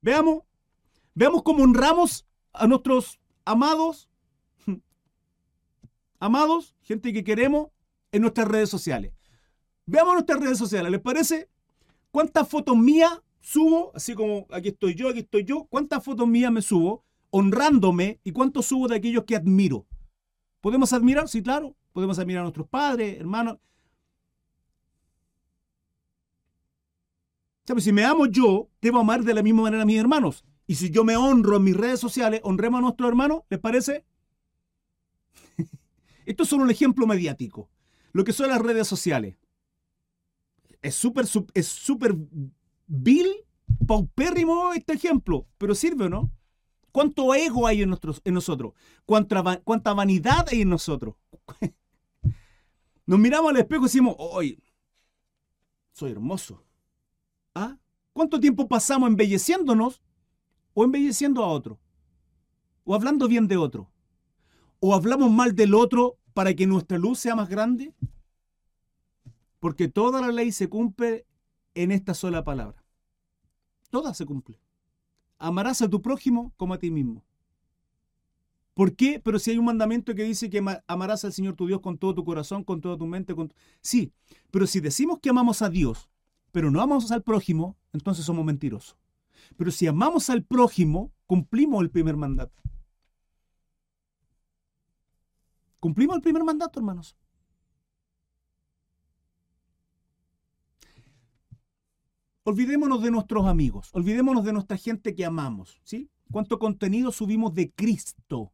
[0.00, 0.44] Veamos.
[1.14, 2.24] Veamos cómo honramos
[2.54, 4.08] a nuestros amados.
[6.18, 7.68] Amados, gente que queremos,
[8.12, 9.12] en nuestras redes sociales.
[9.86, 10.90] Veamos nuestras redes sociales.
[10.90, 11.48] ¿Les parece?
[12.10, 13.92] ¿Cuántas fotos mías subo?
[13.94, 15.66] Así como aquí estoy yo, aquí estoy yo.
[15.70, 17.04] ¿Cuántas fotos mías me subo?
[17.30, 19.86] honrándome y cuánto subo de aquellos que admiro.
[20.60, 21.28] ¿Podemos admirar?
[21.28, 21.76] Sí, claro.
[21.92, 23.58] Podemos admirar a nuestros padres, hermanos.
[27.66, 27.84] ¿Sabes?
[27.84, 30.44] Si me amo yo, debo amar de la misma manera a mis hermanos.
[30.66, 34.04] Y si yo me honro en mis redes sociales, honremos a nuestros hermanos, ¿les parece?
[36.28, 37.70] Esto es solo un ejemplo mediático.
[38.12, 39.38] Lo que son las redes sociales.
[40.82, 41.24] Es súper,
[41.54, 42.14] es súper
[42.86, 43.28] vil,
[43.86, 46.30] paupérrimo este ejemplo, pero sirve o no?
[46.92, 47.88] ¿Cuánto ego hay en,
[48.26, 48.74] nosotros?
[49.06, 51.14] ¿Cuánta, ¿Cuánta vanidad hay en nosotros?
[53.06, 54.62] Nos miramos al espejo y decimos, hoy
[55.92, 56.62] soy hermoso.
[57.54, 57.78] ¿Ah?
[58.12, 60.02] ¿Cuánto tiempo pasamos embelleciéndonos
[60.74, 61.80] o embelleciendo a otro?
[62.84, 63.90] ¿O hablando bien de otro?
[64.78, 67.92] ¿O hablamos mal del otro para que nuestra luz sea más grande?
[69.58, 71.26] Porque toda la ley se cumple
[71.74, 72.84] en esta sola palabra.
[73.90, 74.60] Toda se cumple
[75.40, 77.24] amarás a tu prójimo como a ti mismo.
[78.74, 79.20] ¿Por qué?
[79.20, 82.14] Pero si hay un mandamiento que dice que amarás al Señor tu Dios con todo
[82.14, 83.52] tu corazón, con toda tu mente, con...
[83.80, 84.12] sí,
[84.52, 86.08] pero si decimos que amamos a Dios,
[86.52, 88.96] pero no amamos al prójimo, entonces somos mentirosos.
[89.56, 92.62] Pero si amamos al prójimo, cumplimos el primer mandato.
[95.80, 97.16] Cumplimos el primer mandato, hermanos.
[102.44, 106.08] Olvidémonos de nuestros amigos, olvidémonos de nuestra gente que amamos, ¿sí?
[106.32, 108.52] ¿Cuánto contenido subimos de Cristo?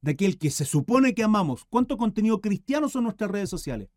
[0.00, 1.64] De aquel que se supone que amamos.
[1.64, 3.88] ¿Cuánto contenido cristiano son nuestras redes sociales?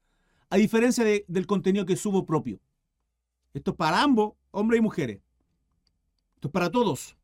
[0.50, 2.60] A diferencia del contenido que subo propio.
[3.54, 5.22] Esto es para ambos, hombres y mujeres.
[6.36, 7.17] Esto es para todos.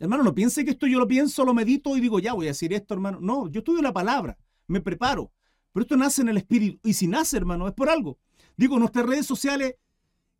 [0.00, 2.48] Hermano, no piense que esto yo lo pienso, lo medito y digo, ya voy a
[2.48, 3.18] decir esto, hermano.
[3.20, 5.30] No, yo estudio la palabra, me preparo.
[5.72, 6.80] Pero esto nace en el espíritu.
[6.82, 8.18] Y si nace, hermano, es por algo.
[8.56, 9.76] Digo, nuestras redes sociales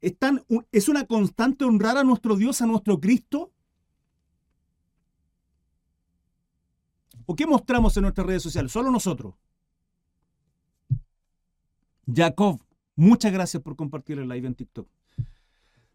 [0.01, 3.53] están, es una constante honrar a nuestro Dios, a nuestro Cristo.
[7.27, 8.73] ¿O qué mostramos en nuestras redes sociales?
[8.73, 9.35] Solo nosotros.
[12.13, 12.61] Jacob,
[12.97, 14.89] muchas gracias por compartir el live en TikTok.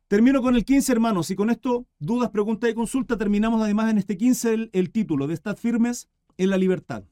[0.08, 3.98] Termino con el 15, hermanos, y con esto, dudas, preguntas y consultas, terminamos además en
[3.98, 7.06] este 15 el, el título de Estad firmes en la libertad.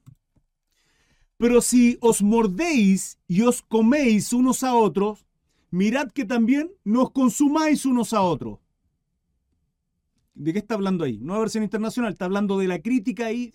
[1.36, 5.26] Pero si os mordéis y os coméis unos a otros,
[5.70, 8.60] mirad que también nos consumáis unos a otros.
[10.34, 11.18] ¿De qué está hablando ahí?
[11.18, 13.54] Nueva versión internacional, está hablando de la crítica ahí.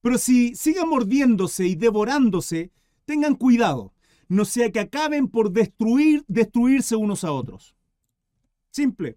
[0.00, 2.70] Pero si sigan mordiéndose y devorándose,
[3.04, 3.92] tengan cuidado,
[4.28, 7.75] no sea que acaben por destruir, destruirse unos a otros.
[8.76, 9.16] Simple.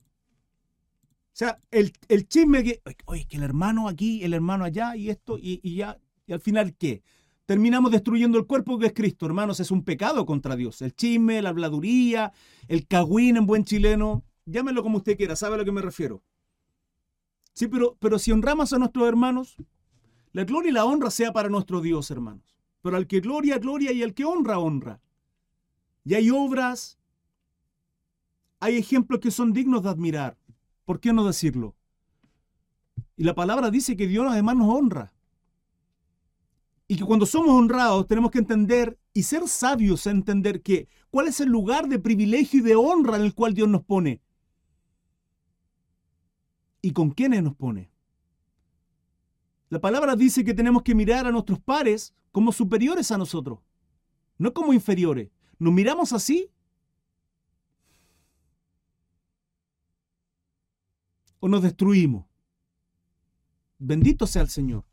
[1.34, 1.92] O sea, el,
[2.30, 6.00] chisme que, oye, que el hermano aquí, el hermano allá y esto, y, y ya,
[6.26, 7.04] y al final, ¿qué?
[7.46, 10.82] terminamos destruyendo el cuerpo que es Cristo, hermanos, es un pecado contra Dios.
[10.82, 12.32] El chisme, la habladuría,
[12.70, 16.24] el cagüín en buen chileno, llámelo como usted quiera, sabe a lo que me refiero.
[17.52, 19.58] Sí, pero, pero si honramos a nuestros hermanos,
[20.32, 22.56] la gloria y la honra sea para nuestro Dios, hermanos.
[22.82, 25.02] Pero al que gloria, gloria y al que honra, honra.
[26.06, 26.99] Y hay obras,
[28.60, 30.38] hay ejemplos que son dignos de admirar.
[30.86, 31.76] ¿Por qué no decirlo?
[33.16, 35.14] Y la palabra dice que Dios además nos honra.
[36.88, 41.28] Y que cuando somos honrados tenemos que entender y ser sabios a entender que cuál
[41.28, 44.22] es el lugar de privilegio y de honra en el cual Dios nos pone.
[46.82, 47.92] ¿Y con quiénes nos pone?
[49.70, 53.60] La palabra dice que tenemos que mirar a nuestros pares como superiores a nosotros,
[54.38, 55.30] no como inferiores.
[55.60, 56.50] ¿Nos miramos así?
[61.40, 62.26] ¿O nos destruimos?
[63.78, 64.84] Bendito sea el Señor.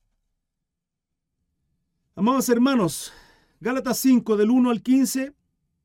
[2.14, 3.12] Amados hermanos,
[3.60, 5.34] Gálatas 5 del 1 al 15,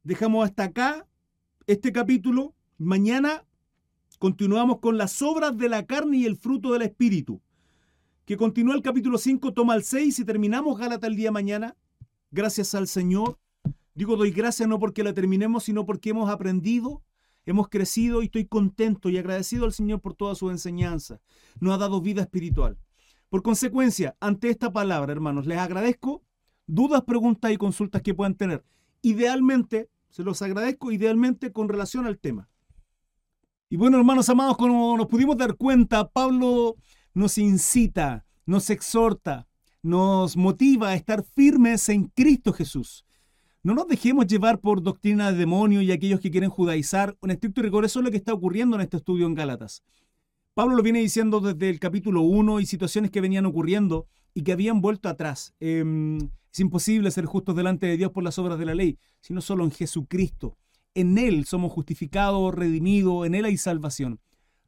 [0.03, 1.07] dejamos hasta acá
[1.65, 2.53] este capítulo.
[2.77, 3.43] Mañana
[4.19, 7.41] continuamos con las obras de la carne y el fruto del Espíritu.
[8.25, 11.75] Que continúa el capítulo 5, toma el 6 y terminamos Gálatas el día mañana.
[12.29, 13.39] Gracias al Señor.
[13.95, 17.01] Digo, doy gracias no porque la terminemos, sino porque hemos aprendido,
[17.45, 21.19] hemos crecido y estoy contento y agradecido al Señor por toda su enseñanza.
[21.59, 22.77] Nos ha dado vida espiritual.
[23.29, 26.23] Por consecuencia, ante esta palabra, hermanos, les agradezco
[26.67, 28.63] dudas, preguntas y consultas que puedan tener.
[29.03, 32.49] idealmente, se los agradezco, idealmente con relación al tema.
[33.69, 36.75] Y bueno, hermanos amados, como nos pudimos dar cuenta, Pablo
[37.13, 39.47] nos incita, nos exhorta,
[39.81, 43.05] nos motiva a estar firmes en Cristo Jesús.
[43.63, 47.15] No nos dejemos llevar por doctrina de demonio y aquellos que quieren judaizar.
[47.21, 49.83] En estricto rigor, eso es lo que está ocurriendo en este estudio en Gálatas.
[50.55, 54.51] Pablo lo viene diciendo desde el capítulo 1 y situaciones que venían ocurriendo y que
[54.51, 55.53] habían vuelto atrás.
[55.59, 56.17] Em,
[56.51, 59.63] es imposible ser justos delante de Dios por las obras de la ley, sino solo
[59.63, 60.57] en Jesucristo.
[60.95, 64.19] En Él somos justificados, redimidos, en Él hay salvación.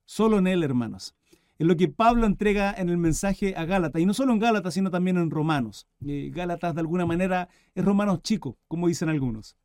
[0.05, 1.15] Solo en Él, hermanos.
[1.59, 4.73] Es lo que Pablo entrega en el mensaje a Gálatas, y no solo en Gálatas,
[4.73, 5.87] sino también en Romanos.
[6.05, 9.55] Eh, Gálatas, de alguna manera, es Romanos chico, como dicen algunos.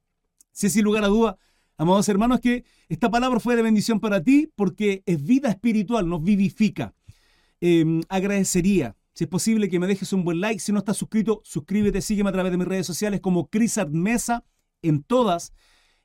[0.52, 1.38] Si sin lugar a duda,
[1.76, 6.22] amados hermanos, que esta palabra fue de bendición para ti porque es vida espiritual, nos
[6.22, 6.94] vivifica.
[7.60, 10.60] Em, agradecería, si es posible, que me dejes un buen like.
[10.60, 14.44] Si no estás suscrito, suscríbete, sígueme a través de mis redes sociales como Crisart Mesa
[14.82, 15.52] en todas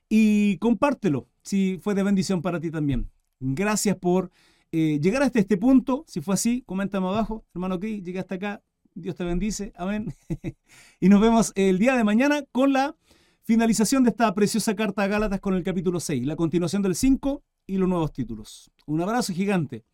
[0.08, 3.10] y compártelo si fue de bendición para ti también.
[3.40, 4.30] Gracias por
[4.76, 6.04] eh, llegar hasta este punto.
[6.08, 7.44] Si fue así, coméntame abajo.
[7.54, 8.60] Hermano Cris, llegué hasta acá.
[8.96, 9.72] Dios te bendice.
[9.76, 10.12] Amén.
[11.00, 12.96] y nos vemos el día de mañana con la
[13.44, 17.44] finalización de esta preciosa carta a Gálatas con el capítulo 6, la continuación del 5
[17.68, 18.72] y los nuevos títulos.
[18.86, 19.84] Un abrazo gigante.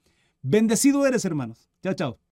[0.40, 1.68] Bendecido eres, hermanos.
[1.82, 2.29] Chao, chao.